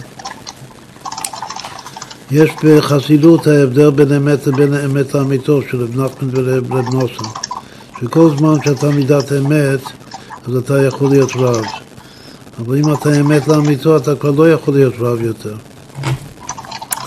[2.31, 7.29] יש בחסידות ההבדל בין אמת לבין האמת לאמיתו של רב נחמן ורב נוסן,
[8.01, 9.79] שכל זמן שאתה מידת אמת,
[10.47, 11.65] אז אתה יכול להיות רב.
[12.59, 15.55] אבל אם אתה אמת לאמיתו, אתה כבר לא יכול להיות רב יותר.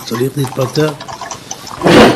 [0.05, 0.91] צריך להתפתח.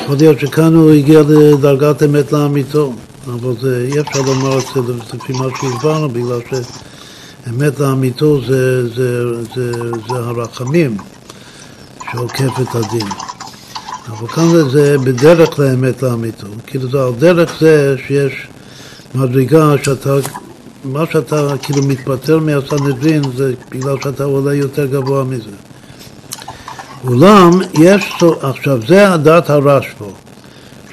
[0.03, 2.93] יכול להיות שכאן הוא הגיע לדרגת אמת לאמיתו.
[3.28, 9.43] אבל זה, אי אפשר לומר את זה לפי מה שהסברנו, בגלל שאמת לאמיתו זה, זה,
[9.55, 10.97] זה, זה הרחמים
[12.11, 13.07] שעוקף את הדין.
[14.07, 16.47] אבל כאן זה בדרך לאמת לאמיתו.
[16.67, 18.47] כאילו זה על דרך זה שיש
[19.15, 20.15] מדרגה שאתה,
[20.84, 25.49] מה שאתה כאילו מתפטר מהסנהדרין זה בגלל שאתה עולה יותר גבוה מזה.
[27.07, 30.22] אולם יש, עכשיו זה הדת הרשב"א.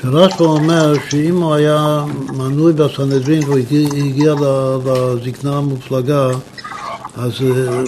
[0.02, 3.58] שרשב"א אומר שאם הוא היה מנוי בסנהדרין והוא
[3.96, 4.34] הגיע
[4.84, 6.28] לזקנה המופלגה,
[7.16, 7.82] אז אה,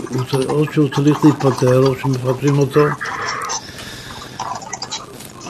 [0.49, 2.85] או שהוא צריך להתפטר או שמפטרים אותו.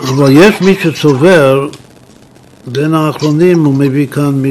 [0.00, 1.68] אבל יש מי שסובר,
[2.66, 4.42] בין האחרונים הוא מביא כאן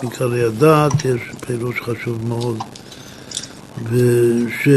[0.00, 2.58] מעיקרי הדת, יש פירוש חשוב מאוד,
[3.90, 4.68] וש...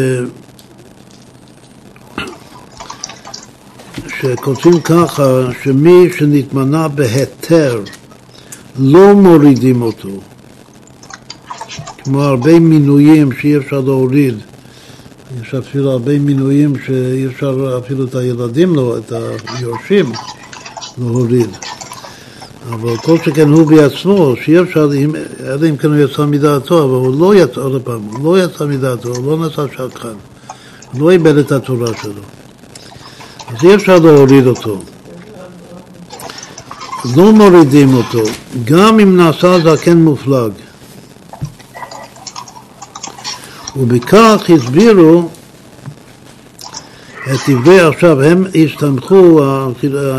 [4.21, 7.81] שכותבים ככה, שמי שנתמנה בהיתר
[8.79, 10.09] לא מורידים אותו.
[11.97, 14.35] כמו הרבה מינויים שאי אפשר להוריד.
[15.41, 19.13] יש אפילו הרבה מינויים שאי אפשר אפילו את הילדים, לא, את
[19.47, 20.11] היורשים
[20.97, 21.49] להוריד.
[22.69, 24.89] אבל כל שכן הוא בעצמו, שאי אפשר,
[25.45, 28.65] אלא אם כן הוא יצא מדעתו, אבל הוא לא יצא, עוד פעם, הוא לא יצא
[28.65, 30.15] מדעתו, הוא לא נשא שקרן,
[30.91, 32.36] הוא לא איבד את התורה שלו.
[33.57, 34.81] אז אי אפשר להוריד אותו.
[37.15, 38.23] לא מורידים אותו,
[38.65, 40.51] גם אם נעשה זקן מופלג.
[43.77, 45.29] ובכך הסבירו
[47.33, 49.41] את דברי עכשיו, הם הסתמכו,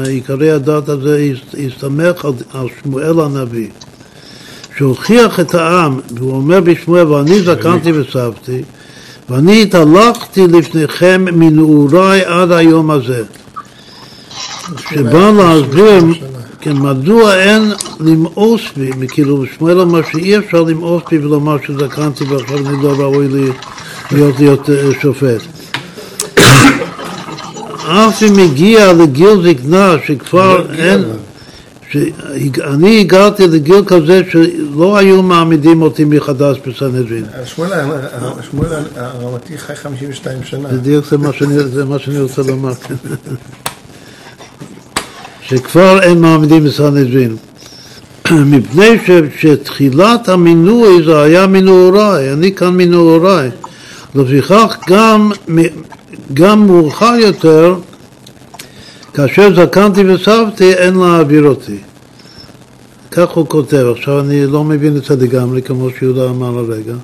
[0.09, 1.31] עיקרי הדת הזה
[1.67, 3.69] הסתמך על, על שמואל הנביא,
[4.79, 8.63] שהוכיח את העם, והוא אומר בשמואל, ואני זקנתי וסבתי,
[9.31, 13.23] ואני התהלכתי לפניכם מנעוריי עד היום הזה.
[14.91, 16.05] שבא להסביר,
[16.61, 22.59] כן, מדוע אין למאוס בי, כאילו שמואל אמר שאי אפשר למאוס בי ולומר שזקנתי ועכשיו
[22.59, 23.51] אני לא ראוי לי
[24.13, 25.41] להיות, להיות אה, שופט.
[27.89, 31.05] אף אם הגיע לגיל זקנה שכבר אין...
[31.91, 37.25] שאני הגעתי לגיל כזה שלא היו מעמידים אותי מחדש בסנהדרין.
[37.45, 37.73] שמואל
[38.97, 40.69] הרמתי חי 52 שנה.
[40.69, 42.73] בדיוק זה מה שאני רוצה לומר.
[45.43, 47.37] שכבר אין מעמידים בסנהדרין.
[48.31, 48.99] מפני
[49.39, 53.51] שתחילת המינוי זה היה מנעוריי, אני כאן מנעוריי.
[54.15, 55.31] לפיכך גם,
[56.35, 57.75] גם מאוחר יותר
[59.19, 61.79] כאשר זקנתי וסבתי, אין להעביר אותי.
[63.11, 66.95] כך הוא כותב, עכשיו אני לא מבין את זה לגמרי, כמו שיהודה אמר הרגע,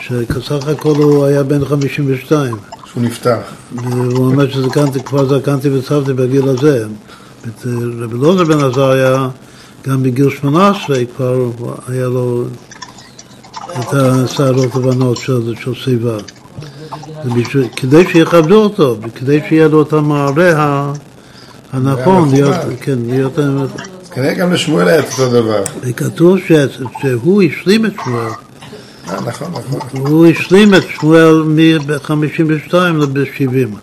[0.00, 2.56] שכסך הכל הוא היה בן 52.
[2.84, 3.38] שהוא נפטר.
[3.72, 6.84] והוא אומר שזקנתי, כבר זקנתי וסבתי בגיל הזה.
[6.84, 9.28] אה, רבי אלעזר בן עזריה,
[9.88, 11.50] גם בגיל 18 כבר
[11.88, 12.44] היה לו
[13.80, 16.16] את השערות לבנות של, של שיבה.
[17.76, 20.92] כדי שיכבדו אותו, וכדי שיהיה לו את המערה
[21.76, 22.34] הנכון, מכובד.
[22.34, 23.38] להיות, כן, להיות,
[24.14, 25.62] כנראה גם לשמואל היה את אותו דבר.
[25.80, 26.52] וכתוב ש-
[27.00, 28.22] שהוא השלים את שמואל,
[29.08, 30.00] אה, נכון, נכון.
[30.00, 33.76] הוא השלים את שמואל מ-52 ל-70,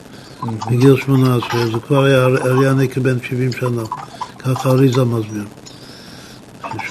[0.71, 3.81] בגיל 18, זה כבר היה אריאני כבן 70 שנה,
[4.39, 5.43] ככה אריזה מסביר.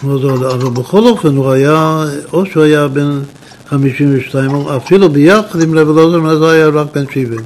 [0.02, 3.20] זה, אבל בכל אופן הוא היה, או שהוא היה בן
[3.68, 7.40] 52, או אפילו ביחד עם רב אלעזר, אז היה רק בן 70.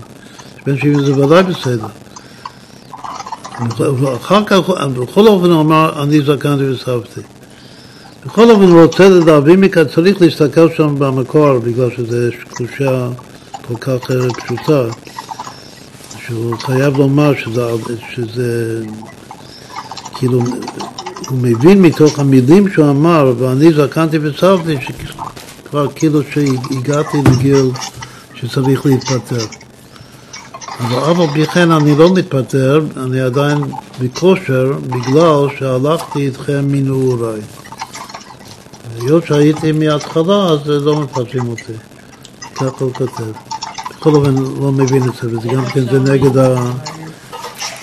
[0.66, 1.86] בן 70 זה ודאי בסדר.
[4.00, 4.56] ואחר כך,
[5.02, 7.20] בכל אופן הוא אמר, אני זקנתי וסבתי.
[8.26, 12.16] בכל אופן הוא רוצה לדעתי מכאן, צריך להסתכל שם במקור, בגלל שזו
[12.50, 13.08] קושה
[13.68, 14.10] כל כך
[14.46, 14.84] פשוטה,
[16.26, 17.70] שהוא חייב לומר שזה,
[18.14, 18.80] שזה
[20.14, 20.42] כאילו,
[21.28, 27.70] הוא מבין מתוך המילים שהוא אמר, ואני זקנתי וסבתי, שכבר כאילו שהגעתי לגיל
[28.34, 29.65] שצריך להתפטר.
[30.80, 33.58] אבל אף על פי כן אני לא מתפטר, אני עדיין
[34.00, 37.40] בכושר, בגלל שהלכתי איתכם מנעוריי.
[39.00, 41.72] היות שהייתי מההתחלה, אז לא מפטרים אותי.
[42.54, 43.32] ככה הוא כותב.
[43.90, 46.72] בכל אופן, לא מבין את זה, וזה גם כן זה נגד ה...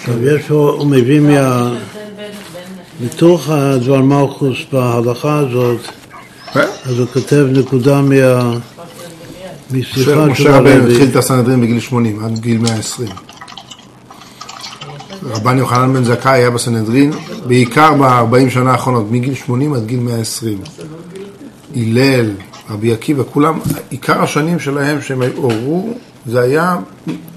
[0.06, 1.74] טוב, יש פה, הוא מביא מה...
[3.02, 5.80] מתוך הדבר מלכוס בהלכה הזאת,
[6.56, 6.62] אה?
[6.86, 8.58] אז הוא כותב נקודה מה...
[9.74, 10.88] משה רבנו.
[10.88, 13.10] התחיל את הסנהדרין בגיל 80, עד גיל 120.
[15.24, 17.12] רבן יוחנן בן זכאי היה בסנהדרין
[17.48, 20.58] בעיקר ב-40 שנה האחרונות, מגיל 80 עד גיל 120.
[21.76, 22.32] הלל,
[22.70, 23.60] רבי עקיבא, כולם,
[23.90, 25.94] עיקר השנים שלהם שהם הורו,
[26.26, 26.78] זה היה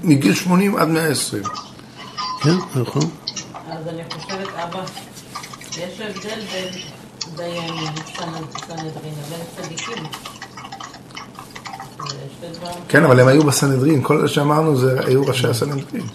[0.03, 1.43] מגיל 80 עד 120.
[2.41, 3.01] כן, נכון.
[3.71, 4.83] אז אני חושבת, אבא,
[5.71, 6.39] יש הבדל
[7.37, 7.61] בין
[8.67, 10.03] סנהדרין, לבין צדיקים.
[12.87, 16.05] כן, אבל הם היו בסנהדרין, כל אלה שאמרנו זה היו ראשי הסנהדרין.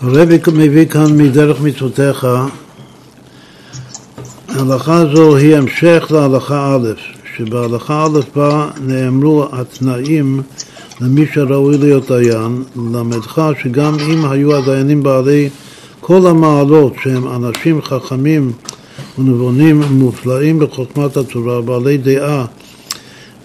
[0.00, 2.26] הרבי מביא כאן מדרך מצוותיך,
[4.48, 6.88] ההלכה זו היא המשך להלכה א',
[7.36, 10.42] שבהלכה א' בה נאמרו התנאים
[11.00, 15.48] למי שראוי להיות דיין, ללמדך שגם אם היו הדיינים בעלי
[16.00, 18.52] כל המעלות שהם אנשים חכמים
[19.18, 22.44] ונבונים מופלאים בחוכמת התורה, בעלי דעה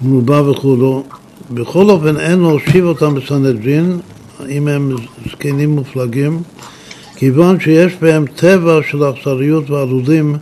[0.01, 1.03] מרובה וכולו,
[1.51, 3.99] בכל אופן אין להושיב אותם בסנהדרין
[4.49, 4.91] אם הם
[5.31, 6.41] זקנים מופלגים,
[7.15, 10.35] כיוון שיש בהם טבע של אכזריות ועלולים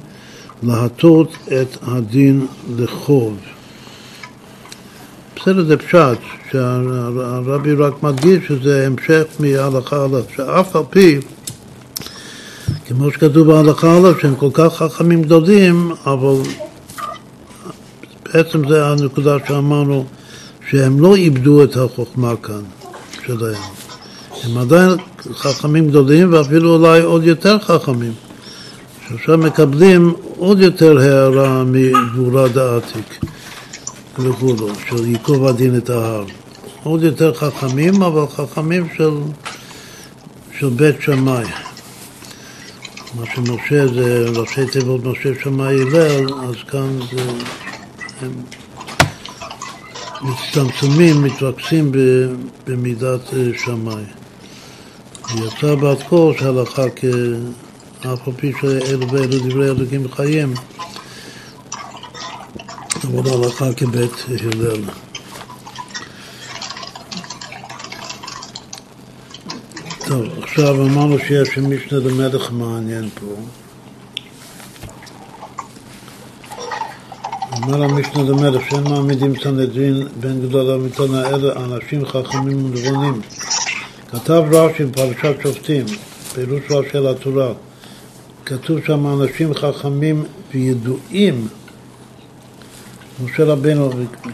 [0.64, 2.45] להטות את הדין
[2.78, 3.38] לחוב.
[5.36, 6.18] בסדר, זה פשט,
[6.51, 11.20] שהרבי רק מדגיש שזה המשך מהלכה א', שאף על פי,
[12.88, 16.36] כמו שכתוב בהלכה א', שהם כל כך חכמים גדולים, אבל
[18.34, 20.05] בעצם זה הנקודה שאמרנו,
[20.69, 22.61] שהם לא איבדו את החוכמה כאן
[23.25, 23.61] שלהם.
[24.43, 24.89] הם עדיין
[25.34, 28.13] חכמים גדולים ואפילו אולי עוד יותר חכמים.
[29.09, 33.25] שעכשיו מקבלים עוד יותר הערה מגבורה דעתיק
[34.19, 36.25] וכולו, של ייקוב הדין את ההר.
[36.84, 39.11] עוד יותר חכמים, אבל חכמים של,
[40.59, 41.45] של בית שמאי.
[43.15, 47.21] מה שמשה זה ראשי תיבות משה שמאי הלל, אז כאן זה,
[48.24, 48.43] הם
[50.21, 51.91] מצטמצמים, מתרכזים
[52.67, 54.03] במידת אה, שמאי.
[55.36, 60.53] יצא בת קול שהלכה כאף על פי שאלו ואלו דברי אלוקים חיים,
[63.03, 64.84] אבל הלכה כבית הלל.
[70.05, 73.36] טוב, עכשיו אמרנו שיש משנה למלך מעניין פה.
[77.62, 83.22] אומר המשנה למלך שאין מעמידים סנהדרין בין גדול המתנה אלא אנשים חכמים ונבונים.
[84.12, 85.86] כתב רש"י בפרשת שופטים,
[86.34, 87.54] פירוש רש"י על התורה,
[88.45, 90.24] כתוב שם אנשים חכמים
[90.54, 91.47] וידועים.
[93.24, 93.89] משה רבנו,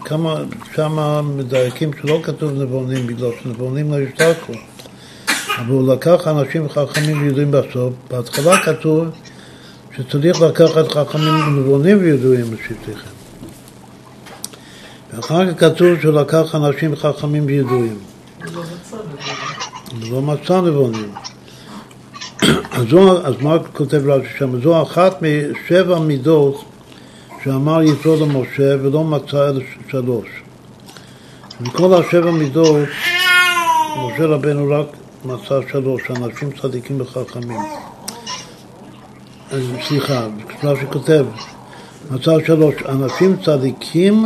[0.06, 0.36] כמה
[0.76, 4.54] שמה מדייקים שלא כתוב נבונים, בגלל שנבונים לא ישתכחו.
[5.58, 7.94] אבל הוא לקח אנשים חכמים וידועים בסוף.
[8.10, 9.08] בהתחלה כתוב
[10.00, 13.10] שצריך לקחת חכמים נבונים וידועים בשבטיכם.
[15.14, 17.98] ואחר כך כתוב שהוא לקח אנשים חכמים וידועים.
[20.12, 21.12] לא מצא נבונים.
[23.24, 24.62] אז, מה כותב רש"י שם?
[24.62, 26.64] זו אחת משבע מידות
[27.44, 30.28] שאמר יתרו למשה ולא מצא אלא שלוש.
[31.62, 32.88] מכל השבע מידות,
[33.98, 34.88] משה רבנו רק
[35.26, 37.60] מצא שלוש, אנשים צדיקים וחכמים.
[39.88, 40.28] סליחה,
[40.64, 41.26] רש"י כותב,
[42.12, 44.26] מצא שלוש, אנשים צדיקים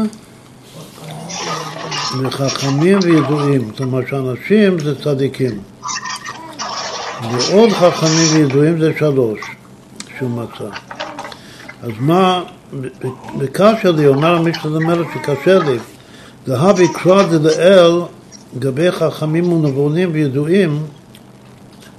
[2.22, 3.68] וחכמים וידועים.
[3.72, 5.60] זאת אומרת שאנשים זה צדיקים.
[7.32, 9.40] ועוד חכמים וידועים זה שלוש
[10.18, 10.78] שהוא מצא.
[11.82, 12.44] אז מה,
[13.38, 15.78] בקשה לי, אומר המשנה למלך שקשה לי,
[16.48, 18.02] להבי קרא דלאל
[18.56, 20.84] לגבי חכמים ונבונים וידועים,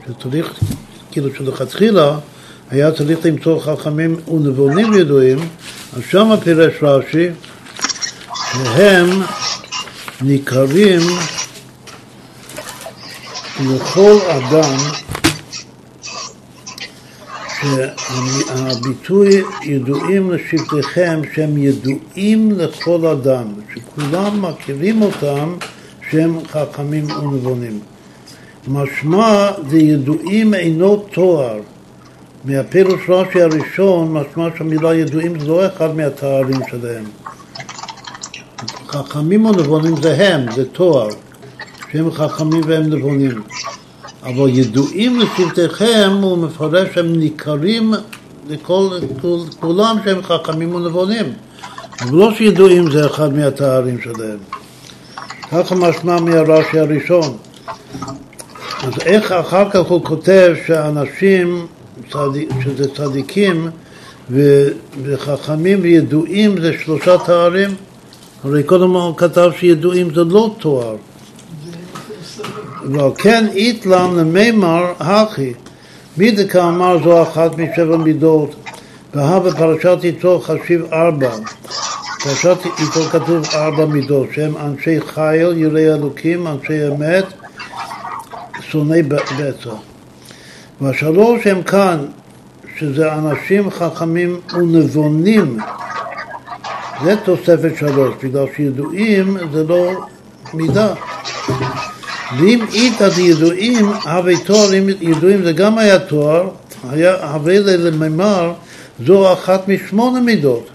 [0.06, 0.60] שצריך,
[1.10, 2.18] כאילו שלכתחילה
[2.74, 5.38] היה צריך למצוא חכמים ונבונים וידועים,
[5.96, 7.28] אז שמה פירש רש"י
[8.52, 9.22] שהם
[10.20, 11.00] ניכרים
[13.60, 14.76] לכל אדם
[17.60, 25.54] שהביטוי ידועים לשבטיכם שהם ידועים לכל אדם, שכולם מכירים אותם
[26.10, 27.80] שהם חכמים ונבונים.
[28.68, 31.60] משמע זה ידועים אינו תואר.
[32.44, 37.04] מהפירוש רש"י הראשון, משמע שהמילה ידועים זה לא אחד מהתארים שלהם.
[38.88, 41.08] חכמים ונבונים זה הם, זה תואר,
[41.92, 43.42] שהם חכמים והם נבונים.
[44.22, 47.94] אבל ידועים לשבטיכם, הוא מפרש שהם ניכרים
[48.48, 48.88] לכל,
[49.60, 51.32] כולם שהם חכמים ונבונים.
[52.10, 54.38] לא שידועים זה אחד מהתארים שלהם.
[55.50, 57.36] ככה משמע מהרש"י הראשון.
[58.82, 61.66] אז איך אחר כך הוא כותב שאנשים,
[62.64, 63.68] שזה צדיקים
[65.02, 67.70] וחכמים וידועים זה שלושה תארים?
[68.44, 70.96] הרי קודם הוא כתב שידועים זה לא תואר.
[72.84, 75.52] ועל כן איתלם למימר הכי.
[76.16, 78.54] מי כאמר זו אחת משבע מידות,
[79.14, 81.30] והא בפרשת יתרו חשיב ארבע.
[82.20, 87.24] בפרשת יתרו כתוב ארבע מידות, שהם אנשי חיל, יראי אלוקים, אנשי אמת,
[88.60, 89.93] שונאי בצע.
[90.80, 92.04] והשלוש הם כאן,
[92.78, 95.58] שזה אנשים חכמים ונבונים,
[97.04, 100.04] זה תוספת שלוש, בגלל שידועים זה לא
[100.54, 100.94] מידה.
[102.38, 106.48] ואם איתא דידועים, הווי תואר, אם ידועים זה גם היה תואר,
[106.90, 108.52] היה הווי למימר,
[109.06, 110.70] זו אחת משמונה מידות.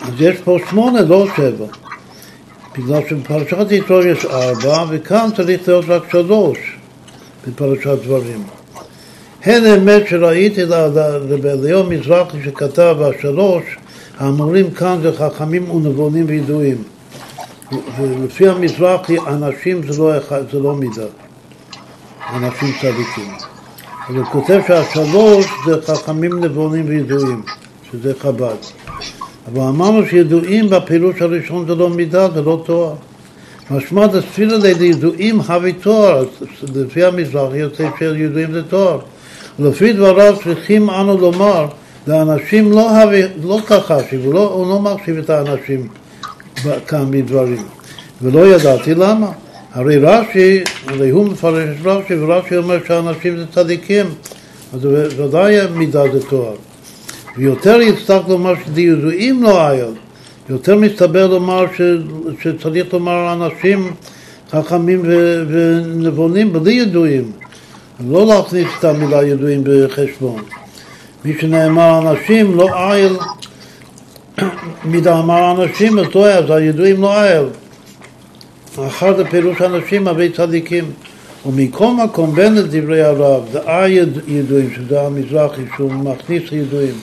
[0.00, 1.83] אז יש פה שמונה, לא שבע.
[2.78, 6.58] בגלל שבפרשת יתרו יש ארבע, וכאן צריך להיות רק שלוש
[7.46, 8.42] בפרשת דברים.
[9.44, 10.62] הן אמת שראיתי
[11.28, 13.64] לבעליון מזרחי שכתב השלוש,
[14.18, 16.76] האמורים כאן זה חכמים ונבונים וידועים.
[18.00, 20.12] ולפי המזרחי, אנשים זה לא,
[20.52, 21.06] זה לא מידה,
[22.32, 23.34] אנשים צדיקים.
[24.08, 27.42] אז הוא כותב שהשלוש זה חכמים נבונים וידועים,
[27.92, 28.83] שזה חב"ד.
[29.52, 32.94] אבל אמרנו שידועים בפילוש הראשון זה לא מידה, זה לא תואר.
[33.70, 36.24] משמע דספילה לידועים הווי תואר,
[36.74, 38.98] לפי המזרחי יוצא שידועים זה תואר.
[39.58, 41.66] לפי דבריו צריכים אנו לומר,
[42.06, 45.88] לאנשים לא, הווי, לא ככה, הוא לא, הוא לא מחשיב את האנשים.
[46.86, 47.62] כאן בדברים.
[48.22, 49.30] ולא ידעתי למה.
[49.72, 54.06] הרי רש"י, הרי הוא מפרש את רש"י, ורש"י אומר שאנשים זה צדיקים,
[54.74, 54.84] אז
[55.16, 56.54] ודאי מידה זה תואר.
[57.36, 59.90] ויותר יצטרך לומר שדיודועים לא אייל,
[60.48, 61.80] יותר מסתבר לומר ש,
[62.42, 63.90] שצריך לומר אנשים
[64.50, 67.32] חכמים ו, ונבונים בלי ידועים,
[68.08, 70.42] לא להכניס את המילה ידועים בחשבון.
[71.24, 73.16] מי שנאמר אנשים לא אייל
[74.84, 77.42] מדאמר אנשים, אז לא אז הידועים לא היה.
[78.88, 80.84] אחר הפירוש אנשים הרי צדיקים.
[81.46, 83.88] ומכל מקום בין לדברי הרב, דעה
[84.28, 86.94] ידועים, שזה המזרחי, שהוא מכניס ידועים.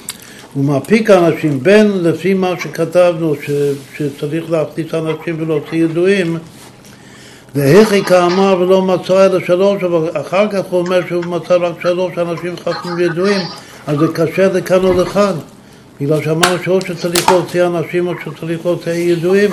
[0.54, 3.52] הוא מפיק אנשים בין לפי מה שכתבנו, ש,
[3.98, 6.38] שצריך להכניס אנשים ולהוציא ידועים,
[7.56, 12.18] והכי כאמר ולא מצא אלא שלוש, אבל אחר כך הוא אומר שהוא מצא רק שלוש
[12.18, 13.42] אנשים חכמים וידועים,
[13.88, 15.34] אז זה קשה לכאן או לכאן.
[16.02, 19.52] בגלל שאמרנו שאו שצריך להוציא אנשים או שצריך להוציא ידועים.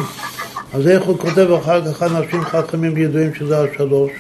[0.75, 4.11] אז איך הוא כותב אחר כך אנשים חכמים וידועים שזה השלוש?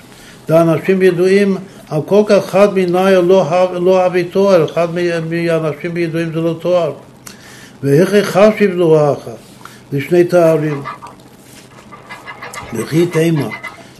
[0.49, 1.57] זה אנשים ידועים,
[1.91, 6.93] על כל כך אחד מניה לא, לא אבי תואר, אחד מהאנשים ידועים זה לא תואר.
[7.83, 9.31] ואיך חשיב לו אחר,
[9.93, 10.83] לשני תארים.
[12.75, 13.49] וכי תימה,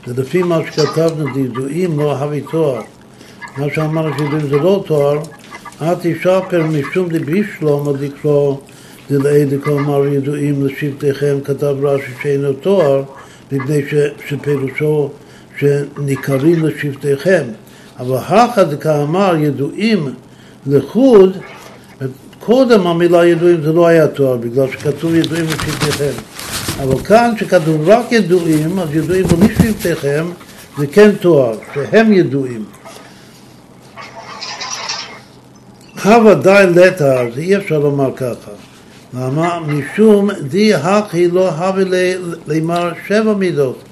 [0.07, 2.81] זה לפי מה שכתבנו, ידועים לא אבי תואר.
[3.57, 5.19] מה שאמרנו שידועים זה לא תואר,
[5.83, 8.57] את ישפר משום דבי שלמה דקרוא
[9.11, 13.03] דלעי דקאמר ידועים לשבטיכם, כתב רש"י שאינו תואר,
[13.53, 13.83] מפני
[14.29, 15.11] שפירושו
[15.59, 17.43] שניכרים לשבטיכם.
[17.99, 20.15] אבל הכא דקאמר ידועים
[20.67, 21.37] לחוד,
[22.41, 26.21] קודם המילה ידועים זה לא היה תואר, בגלל שכתוב ידועים לשבטיכם.
[26.83, 30.27] אבל כאן שכתוב רק ידועים, אז ידועים ולשבטיכם
[30.79, 32.65] זה כן תואר, שהם ידועים.
[36.05, 38.51] הווה די לטה, אז אי אפשר לומר ככה.
[39.15, 39.61] למה?
[39.61, 41.85] משום די הכי לא הווה
[42.47, 43.83] למר שבע מידות,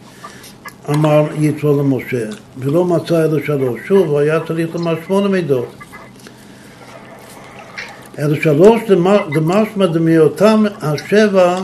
[0.90, 2.26] אמר יתרו למשה,
[2.58, 3.80] ולא מצא אלא שלוש.
[3.86, 5.74] שוב, היה צריך לומר שמונה מידות.
[8.18, 8.80] אלא שלוש
[9.34, 11.60] דמשמע דמיותם השבע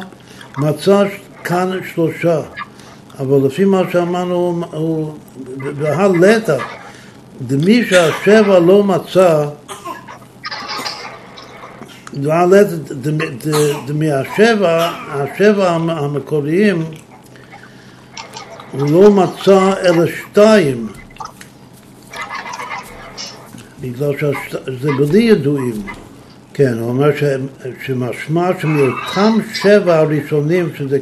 [0.58, 1.04] מצא
[1.44, 2.40] כאן שלושה.
[3.18, 5.14] אבל לפי מה שאמרנו, הוא
[5.78, 6.56] בהלטה,
[7.46, 9.46] דמי שהשבע לא מצא
[12.14, 16.84] ד' מהשבע, השבע המקוריים
[18.72, 20.88] הוא לא מצא אלא שתיים
[23.80, 25.82] בגלל שזה בלי ידועים
[26.54, 27.10] כן, הוא אומר
[27.86, 30.98] שמשמע שמאותם שבע הראשונים שזה,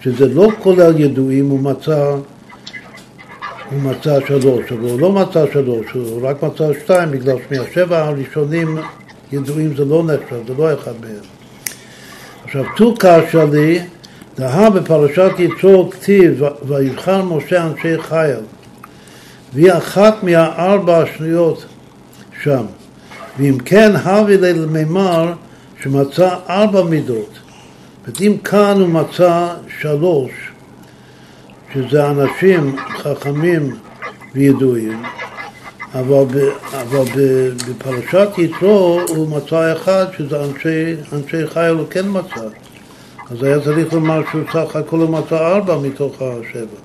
[0.00, 2.16] שזה לא כולל ידועים הוא מצא
[3.70, 8.78] הוא מצא שלוש, אבל הוא לא מצא שלוש, הוא רק מצא שתיים בגלל שמהשבע הראשונים
[9.32, 11.24] ידועים זה לא נחשב, זה לא אחד מהם.
[12.44, 13.80] עכשיו, תוקה שלי,
[14.36, 18.40] דהה בפרשת יצור כתיב, ויבחר משה אנשי חייל,
[19.52, 21.66] והיא אחת מהארבע השניות
[22.42, 22.64] שם.
[23.38, 25.32] ואם כן, הבי למימר
[25.82, 27.38] שמצא ארבע מידות.
[28.06, 29.48] ואם כאן הוא מצא
[29.80, 30.30] שלוש,
[31.74, 33.76] שזה אנשים חכמים
[34.34, 35.02] וידועים,
[35.94, 36.36] אבל, ב,
[36.72, 42.48] אבל ב, בפרשת יתרו הוא מצא אחד שזה אנשי, אנשי חייל הוא כן מצא.
[43.30, 46.78] אז היה צריך לומר שהוא סך הכל מצא ארבע מתוך השבע.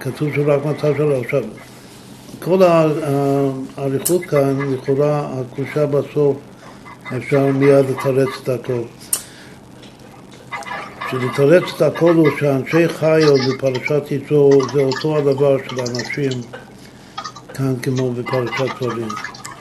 [0.00, 1.24] כתוב שהוא רק מצא שלוש.
[1.24, 1.42] עכשיו,
[2.38, 2.62] כל
[3.76, 6.36] האריכות כאן, לכאורה הקושה בסוף,
[7.16, 8.82] אפשר מיד לתרץ את הכל.
[11.10, 16.40] שלתרץ את הכל הוא שאנשי חייל בפרשת יתרו זה אותו הדבר של אנשים
[17.54, 19.08] כאן כמו בפרשת דברים.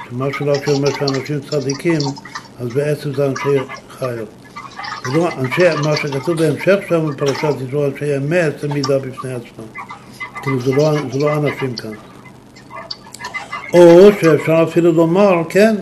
[0.09, 1.99] שמה שרק אומר שאנשים צדיקים,
[2.59, 3.59] אז בעצם זה אנשי
[3.89, 4.25] חייל.
[5.05, 9.65] ולא אנשי, מה שכתוב בהמשך שם בפרשת יתרו, אנשי אמת, זה מידה בפני עצמם.
[10.41, 11.91] כאילו זה לא, זה לא אנשים כאן.
[13.73, 15.75] או שאפשר אפילו לומר, כן,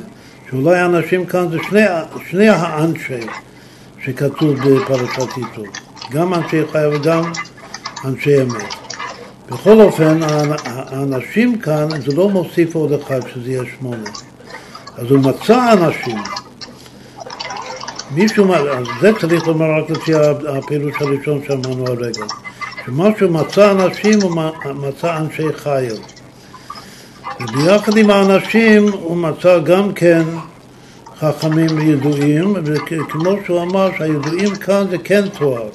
[0.49, 1.81] שאולי האנשים כאן זה שני,
[2.29, 3.27] שני האנשי
[4.05, 5.65] שכתוב בפרשת יתרו.
[6.11, 7.23] גם אנשי חייל וגם
[8.05, 8.73] אנשי אמת.
[9.49, 10.19] בכל אופן,
[10.65, 14.09] האנשים כאן, זה לא מוסיף עוד אחד שזה יהיה שמונה.
[14.97, 16.17] אז הוא מצא אנשים.
[18.15, 20.11] מישהו, אז זה צריך לומר רק לפי
[20.57, 22.25] הפירוש הראשון שאמרנו הרגע.
[22.85, 24.31] שמה שהוא מצא אנשים, הוא
[24.75, 25.95] מצא אנשי חיל.
[27.39, 30.23] וביחד עם האנשים הוא מצא גם כן
[31.19, 35.69] חכמים וידועים, וכמו שהוא אמר שהידועים כאן זה כן תואר.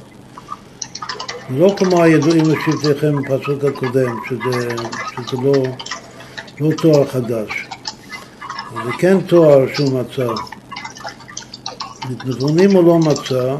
[1.50, 4.68] לא כמו הידועים לשבטיכם בפסוק הקודם, שזה,
[5.12, 5.52] שזה לא,
[6.60, 7.66] לא תואר חדש.
[8.84, 10.57] זה כן תואר שהוא מצא.
[12.10, 13.56] מתנגונים הוא לא מצא,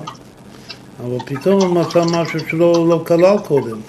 [1.01, 3.81] אבל פתאום הוא מצא משהו שלא לא כלל קודם.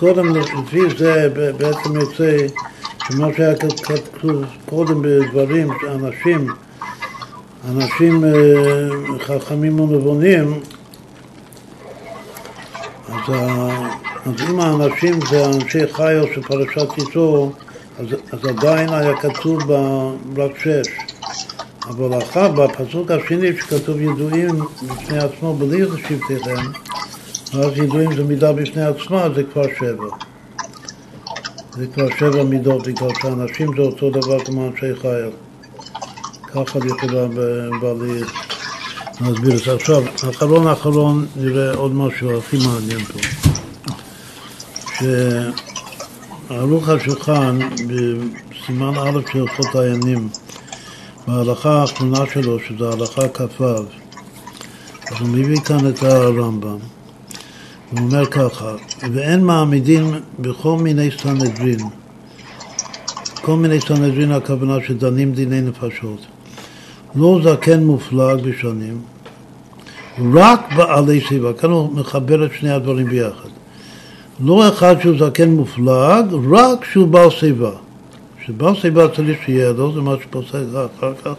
[0.00, 1.28] קודם, לפי זה
[1.58, 2.36] בעצם יוצא
[3.08, 6.46] שמה שהיה כתוב קודם בדברים, אנשים,
[7.68, 8.30] אנשים אה,
[9.18, 10.60] חכמים ונבונים,
[13.08, 13.34] אז,
[14.26, 17.52] אז אם האנשים זה אנשי חיו של פרשת יצור,
[17.98, 19.72] אז, אז עדיין היה כתוב ב,
[20.36, 21.09] רק שש.
[21.90, 26.70] אבל אחר, בפסוק השני שכתוב ידועים בפני עצמו בלי שבטיכם,
[27.52, 30.06] אז ידועים זה מידה בפני עצמה, זה כבר שבע.
[31.72, 35.30] זה כבר שבע מידות, בגלל שאנשים זה אותו דבר כמו אנשי חייל.
[36.42, 37.26] ככה לכאורה
[37.80, 38.20] בעלי
[39.20, 39.74] נסביר את זה.
[39.74, 43.18] עכשיו, אחרון אחרון נראה עוד משהו הכי מעניין פה.
[46.48, 50.28] שערוך השולחן בסימן א' של הלכות העיינים,
[51.30, 56.78] בהלכה האחרונה שלו, שזה הלכה כ"ו, אז הוא מביא כאן את הרמב"ם.
[57.90, 58.74] הוא אומר ככה,
[59.12, 61.78] ואין מעמידים בכל מיני סנהדרין,
[63.42, 66.26] כל מיני סנהדרין הכוונה שדנים דיני נפשות.
[67.14, 69.00] לא זקן מופלג בשנים,
[70.34, 71.52] רק בעלי סיבה.
[71.52, 73.48] כאן הוא מחבר את שני הדברים ביחד.
[74.40, 77.70] לא אחד שהוא זקן מופלג, רק שהוא בעל סיבה.
[78.50, 80.54] שבעל סיבה צריך שיהיה לו, זה מה שפוסק
[80.98, 81.34] אחר כך,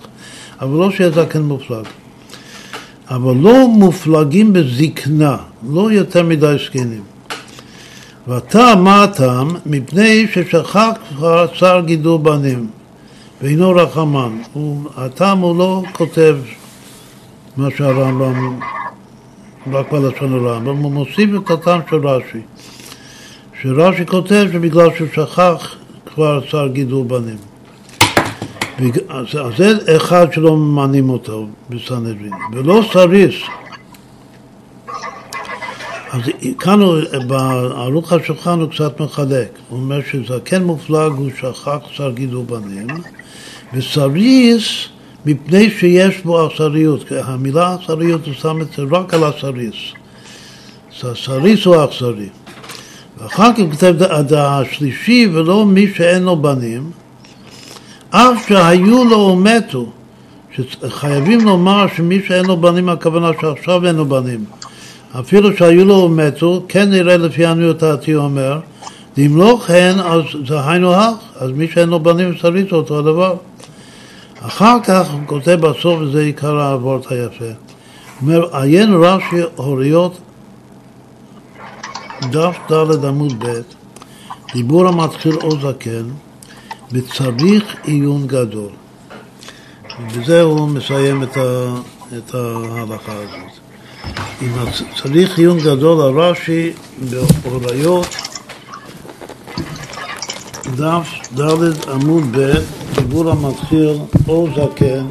[0.61, 1.85] אבל לא שיהיה זקן מופלג.
[3.09, 5.37] אבל לא מופלגים בזקנה,
[5.69, 7.03] לא יותר מדי זקנים.
[8.55, 9.49] מה הטעם?
[9.65, 10.89] מפני ששכח
[11.53, 12.67] שר גידול בנים,
[13.41, 14.37] ואינו רחמן.
[14.97, 16.37] הטעם הוא לא כותב
[17.57, 18.59] מה שהרמב"ם,
[19.71, 22.41] רק בלשון הרמב"ם, הוא מוסיף את הטעם של רש"י.
[23.61, 25.75] שרש"י כותב שבגלל שהוא שכח
[26.13, 27.37] כבר שר גידול בנים.
[29.09, 29.25] אז
[29.57, 33.35] זה אחד שלא ממנים אותו בסנהדרין, ולא סריס.
[36.11, 36.21] אז
[36.59, 36.79] כאן
[37.27, 42.87] בערוך השולחן הוא קצת מחלק, הוא אומר שזקן מופלג הוא שכח שר גידול בנים,
[43.73, 44.87] וסריס
[45.25, 49.75] מפני שיש בו אכזריות, המילה אכזריות הוא שם את זה רק על הסריס.
[51.15, 52.29] סריס הוא אכזרי.
[53.23, 56.91] ואחר כך הוא כותב את השלישי ולא מי שאין לו בנים,
[58.09, 59.85] אף שהיו לו ומתו,
[60.55, 64.45] שחייבים לומר שמי שאין לו בנים, הכוונה שעכשיו אין לו בנים.
[65.19, 68.59] אפילו שהיו לו ומתו, כן נראה לפי עניות דעתי אומר,
[69.17, 73.35] ואם לא כן, אז זה היינו הך, אז מי שאין לו בנים סריס אותו הדבר.
[74.41, 77.53] אחר כך הוא כותב בסוף, וזה עיקר העבורת היפה, הוא
[78.21, 80.17] אומר, עיין רש"י הוריות,
[82.29, 83.61] דף ד' עמוד ב',
[84.53, 86.09] דיבור המתחיל או זקן,
[86.91, 88.69] וצריך עיון גדול.
[89.99, 91.73] ובזה הוא מסיים את, ה,
[92.17, 93.51] את ההלכה הזאת.
[94.41, 94.51] אם
[95.01, 96.71] צריך עיון גדול, הרש"י
[97.09, 98.15] בהוריות,
[100.75, 101.07] דף
[101.39, 102.53] ד' עמוד ב',
[102.95, 105.05] דיבור המתחיל או זקן,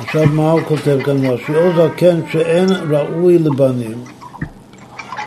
[0.00, 1.54] עכשיו מה הוא כותב כאן רש"י?
[1.54, 4.04] או זקן שאין ראוי לבנים.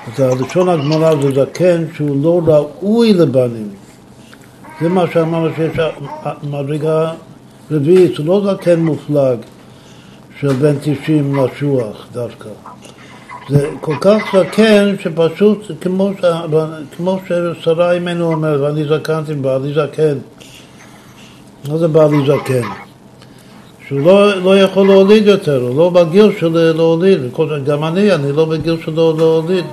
[0.08, 3.70] אז הלשון הגמרא זה זקן שהוא לא ראוי לבנים.
[4.82, 5.80] זה מה שאמרנו שיש
[6.44, 7.12] מדרגה
[7.72, 9.38] רביעית, זה לא זקן מופלג
[10.40, 12.50] של בן 90 לשוח דווקא.
[13.50, 16.12] זה כל כך זקן שפשוט, כמו.
[16.98, 20.18] כמו ששרה אימנו אומרת, ואני זקנתי בעלי זקן.
[21.70, 22.68] מה זה בעלי זקן?
[23.88, 27.20] שהוא לא, לא יכול להוליד יותר, הוא לא בגיל של להוליד,
[27.66, 29.66] גם אני, אני לא בגיל של להוליד.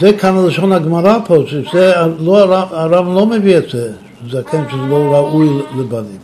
[0.00, 3.92] זה כאן לשון הגמרא פה, שזה לא, הרב לא מביא את זה,
[4.30, 5.48] זקן שזה לא ראוי
[5.78, 6.18] לבנים.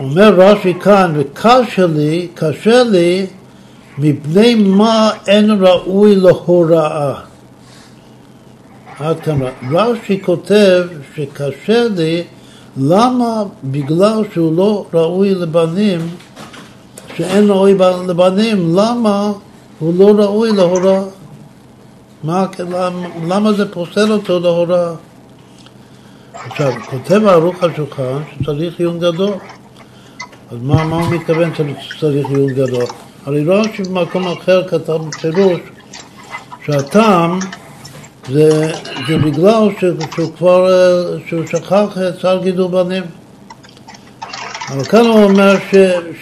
[0.00, 3.26] אומר רש"י כאן, וקשה לי, קשה לי,
[3.98, 7.14] מפני מה אין ראוי להוראה.
[8.98, 9.38] עד כאן.
[9.72, 10.84] רש"י כותב
[11.16, 12.22] שקשה לי,
[12.76, 16.00] למה בגלל שהוא לא ראוי לבנים,
[17.16, 17.74] שאין ראוי
[18.08, 19.32] לבנים, למה
[19.78, 21.02] הוא לא ראוי להוראה?
[22.24, 24.92] מה, למה, למה זה פוסל אותו להוראה?
[26.46, 29.34] עכשיו, כותב ערוך השולחן שצריך עיון גדול.
[30.50, 32.84] אז מה, מה הוא מתכוון שצריך עיון גדול?
[33.26, 35.60] הרי לא שבמקום אחר כתב בפירוש
[36.66, 37.38] שהטעם
[38.28, 38.72] זה,
[39.08, 39.68] זה בגלל
[40.14, 40.68] שהוא כבר,
[41.26, 43.02] שהוא שכח את שר גידול בנים.
[44.68, 45.74] אבל כאן הוא אומר ש,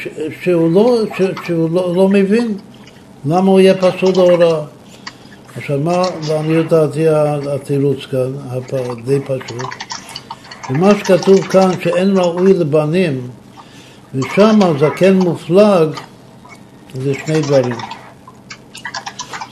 [0.03, 0.09] ש,
[0.43, 2.57] שהוא, לא, ש, שהוא לא, לא מבין
[3.25, 4.74] למה הוא יהיה פסול להוראה.
[5.57, 7.09] עכשיו מה, לעניות דעתי
[7.53, 8.33] התירוץ כאן,
[9.05, 9.63] די פשוט,
[10.71, 13.29] ומה שכתוב כאן שאין ראוי לבנים
[14.15, 15.89] ושם זקן מופלג
[16.95, 17.77] זה שני דברים.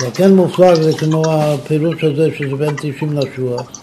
[0.00, 3.82] זקן מופלג זה כמו הפירוש הזה שזה בין 90 לשוח,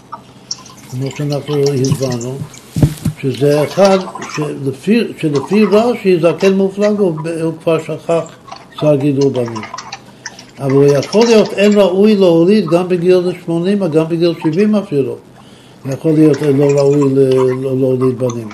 [0.90, 2.38] כמו שאנחנו הסברנו,
[3.20, 3.98] שזה אחד,
[4.34, 8.24] שלפי, שלפי רש"י זקן מופלג הוא, הוא כבר שכח
[8.80, 9.62] שר גידול בנים.
[10.60, 15.16] אבל יכול להיות אין ראוי להוליד גם בגיל 80 וגם בגיל 70 אפילו.
[15.86, 17.14] יכול להיות לא ראוי
[17.62, 18.48] להוליד בנים.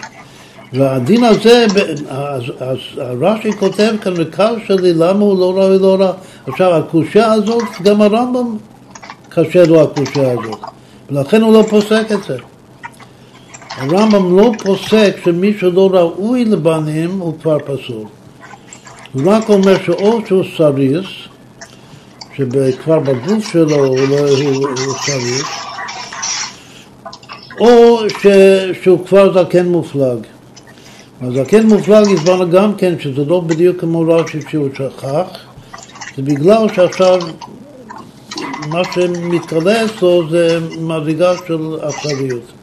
[0.73, 1.67] והדין הזה,
[2.09, 6.13] אז, אז רש"י כותב כאן בקר שלי למה הוא לא ראוי לא רע.
[6.47, 8.57] עכשיו הקושייה הזאת, גם הרמב"ם
[9.29, 10.61] קשה לו הקושייה הזאת,
[11.11, 12.37] ולכן הוא לא פוסק את זה.
[13.77, 18.05] הרמב"ם לא פוסק שמי שלא ראוי לבנים הוא כבר פסול.
[19.13, 21.07] הוא רק אומר שאו שהוא סריס,
[22.37, 24.69] שכבר בגוף שלו הוא, לא, הוא,
[25.07, 25.43] סריס,
[27.61, 28.27] או ש,
[28.83, 30.19] שהוא כבר זקן מופלג.
[31.21, 35.27] הזקן מופלג הסברנו גם כן שזה לא בדיוק כמו רש"י שהוא שכח,
[36.17, 37.19] זה בגלל שעכשיו
[38.69, 42.56] מה שמתגלה אצלו זה מדרגה של אכזריות.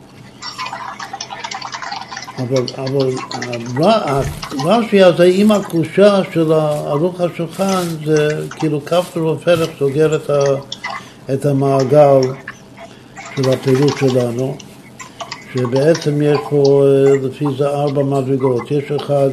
[2.38, 3.12] אבל, אבל
[4.60, 10.44] הרש"י הזה עם הקושה של ערוך השולחן זה כאילו כפתור ופרח סוגר את, ה,
[11.34, 12.22] את המעגל
[13.36, 14.58] של הפירוש שלנו
[15.54, 18.72] שבעצם יש פה, אה, לפי זה ארבע מדרגות.
[18.72, 19.30] יש אחד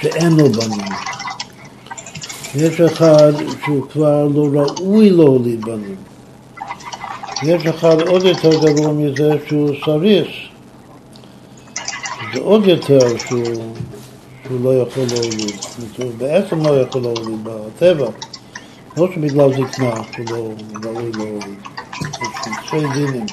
[0.00, 0.86] שאין לו בנים,
[2.54, 3.32] יש אחד
[3.64, 5.96] שהוא כבר לא ראוי להוליד בנים.
[7.42, 10.45] יש אחד עוד יותר גרוע מזה שהוא סריס.
[12.36, 13.74] זה עוד יותר שהוא,
[14.44, 15.54] שהוא לא יכול להוליד.
[15.98, 18.10] הוא בעצם לא יכול להוליד בטבע.
[18.96, 21.58] לא שבגלל זקנה שהוא לא ראוי להוליד.
[21.94, 23.26] יש שני דינים.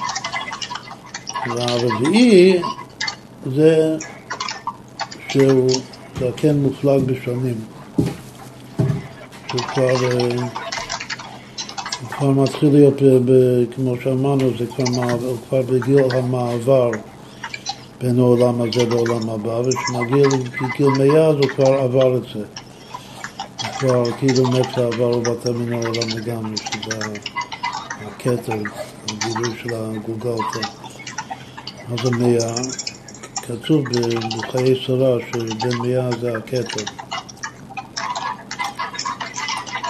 [1.46, 2.62] והרביעי
[3.46, 3.96] זה
[5.28, 5.70] שהוא
[6.20, 7.60] זקן מופלג בשנים.
[9.48, 10.48] שהוא כבר, אה,
[12.00, 13.30] הוא כבר מתחיל להיות, ב,
[13.74, 16.90] כמו שאמרנו, זה כבר, הוא כבר בגיל המעבר
[18.04, 22.44] בין העולם הזה לעולם הבא, וכשמגיע לגיל מאה אז הוא כבר עבר את זה.
[23.60, 26.98] הוא כבר כאילו מת ועבר ובטל מן העולם לגמרי, שזה
[28.06, 28.62] הכתר,
[29.08, 30.68] הגילוי של הגולגלתא.
[31.92, 32.54] אז המאה,
[33.42, 33.84] כתוב
[34.38, 36.84] בחיי שרה שבין מאה זה הכתר.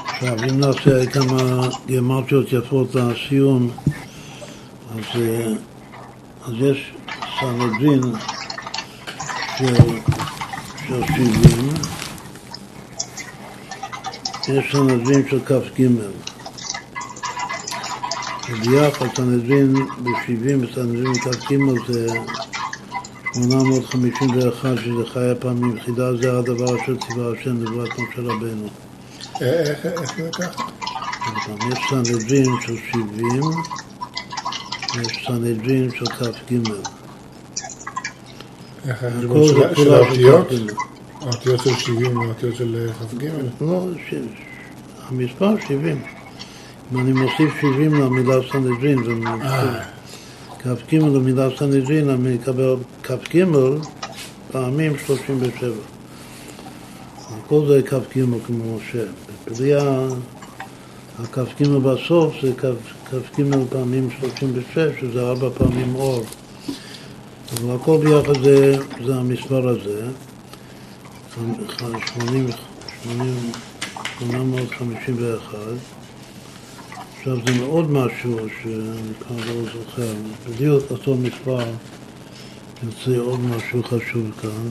[0.06, 3.70] עכשיו, אם נעשה כמה גרמטיות יפות לסיום,
[4.94, 5.52] אז, אה,
[6.46, 6.92] אז יש
[7.40, 8.02] סנהדרין
[9.58, 9.74] של,
[10.88, 11.74] של 70,
[14.48, 15.86] יש סנהדרין של כ"ג.
[18.50, 21.56] וביחד סנהדרין ב-70 וסנהדרין כ"ג
[21.88, 22.06] זה
[23.34, 28.68] 851, שזה חי הפעמים יחידה, זה הדבר אשר ציווה השם לברת משה רבנו.
[29.40, 29.86] איך
[30.16, 30.62] זה ככה?
[31.72, 33.42] יש סנהדרין של 70,
[35.00, 36.54] יש סנהדרין של כ"ג.
[38.88, 39.28] איך זה
[39.76, 40.48] של- האותיות?
[40.48, 40.72] כ"ג.
[41.20, 43.28] האותיות של 70 והאותיות של אה, כ"ג?
[43.60, 43.86] לא,
[45.08, 46.02] המספר 70.
[46.92, 49.84] אם אני מוסיף 70 למילה סנהדרין ומוסיף אה,
[50.58, 53.44] כ"ג למילה סנהדרין, אני אקבל כ"ג
[54.52, 55.70] פעמים 37.
[57.30, 59.04] הכל זה כ"ג כמו משה.
[59.46, 60.06] בפליאה,
[61.22, 66.24] הכ"ג בסוף זה כ"ג פעמים 36, שזה ארבע פעמים אור.
[67.60, 70.06] אבל הכל ביחד זה, זה המספר הזה.
[71.34, 72.46] 80,
[73.02, 73.52] 80,
[74.18, 75.58] 851.
[77.18, 80.14] עכשיו זה מאוד משהו שאני כבר לא זוכר,
[80.48, 81.64] בדיוק אותו מספר
[82.82, 84.68] יוצא עוד משהו חשוב כאן.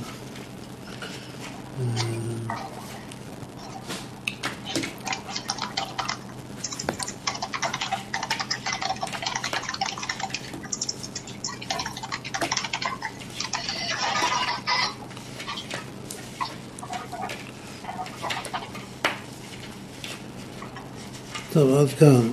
[21.53, 22.29] טוב, עד כאן.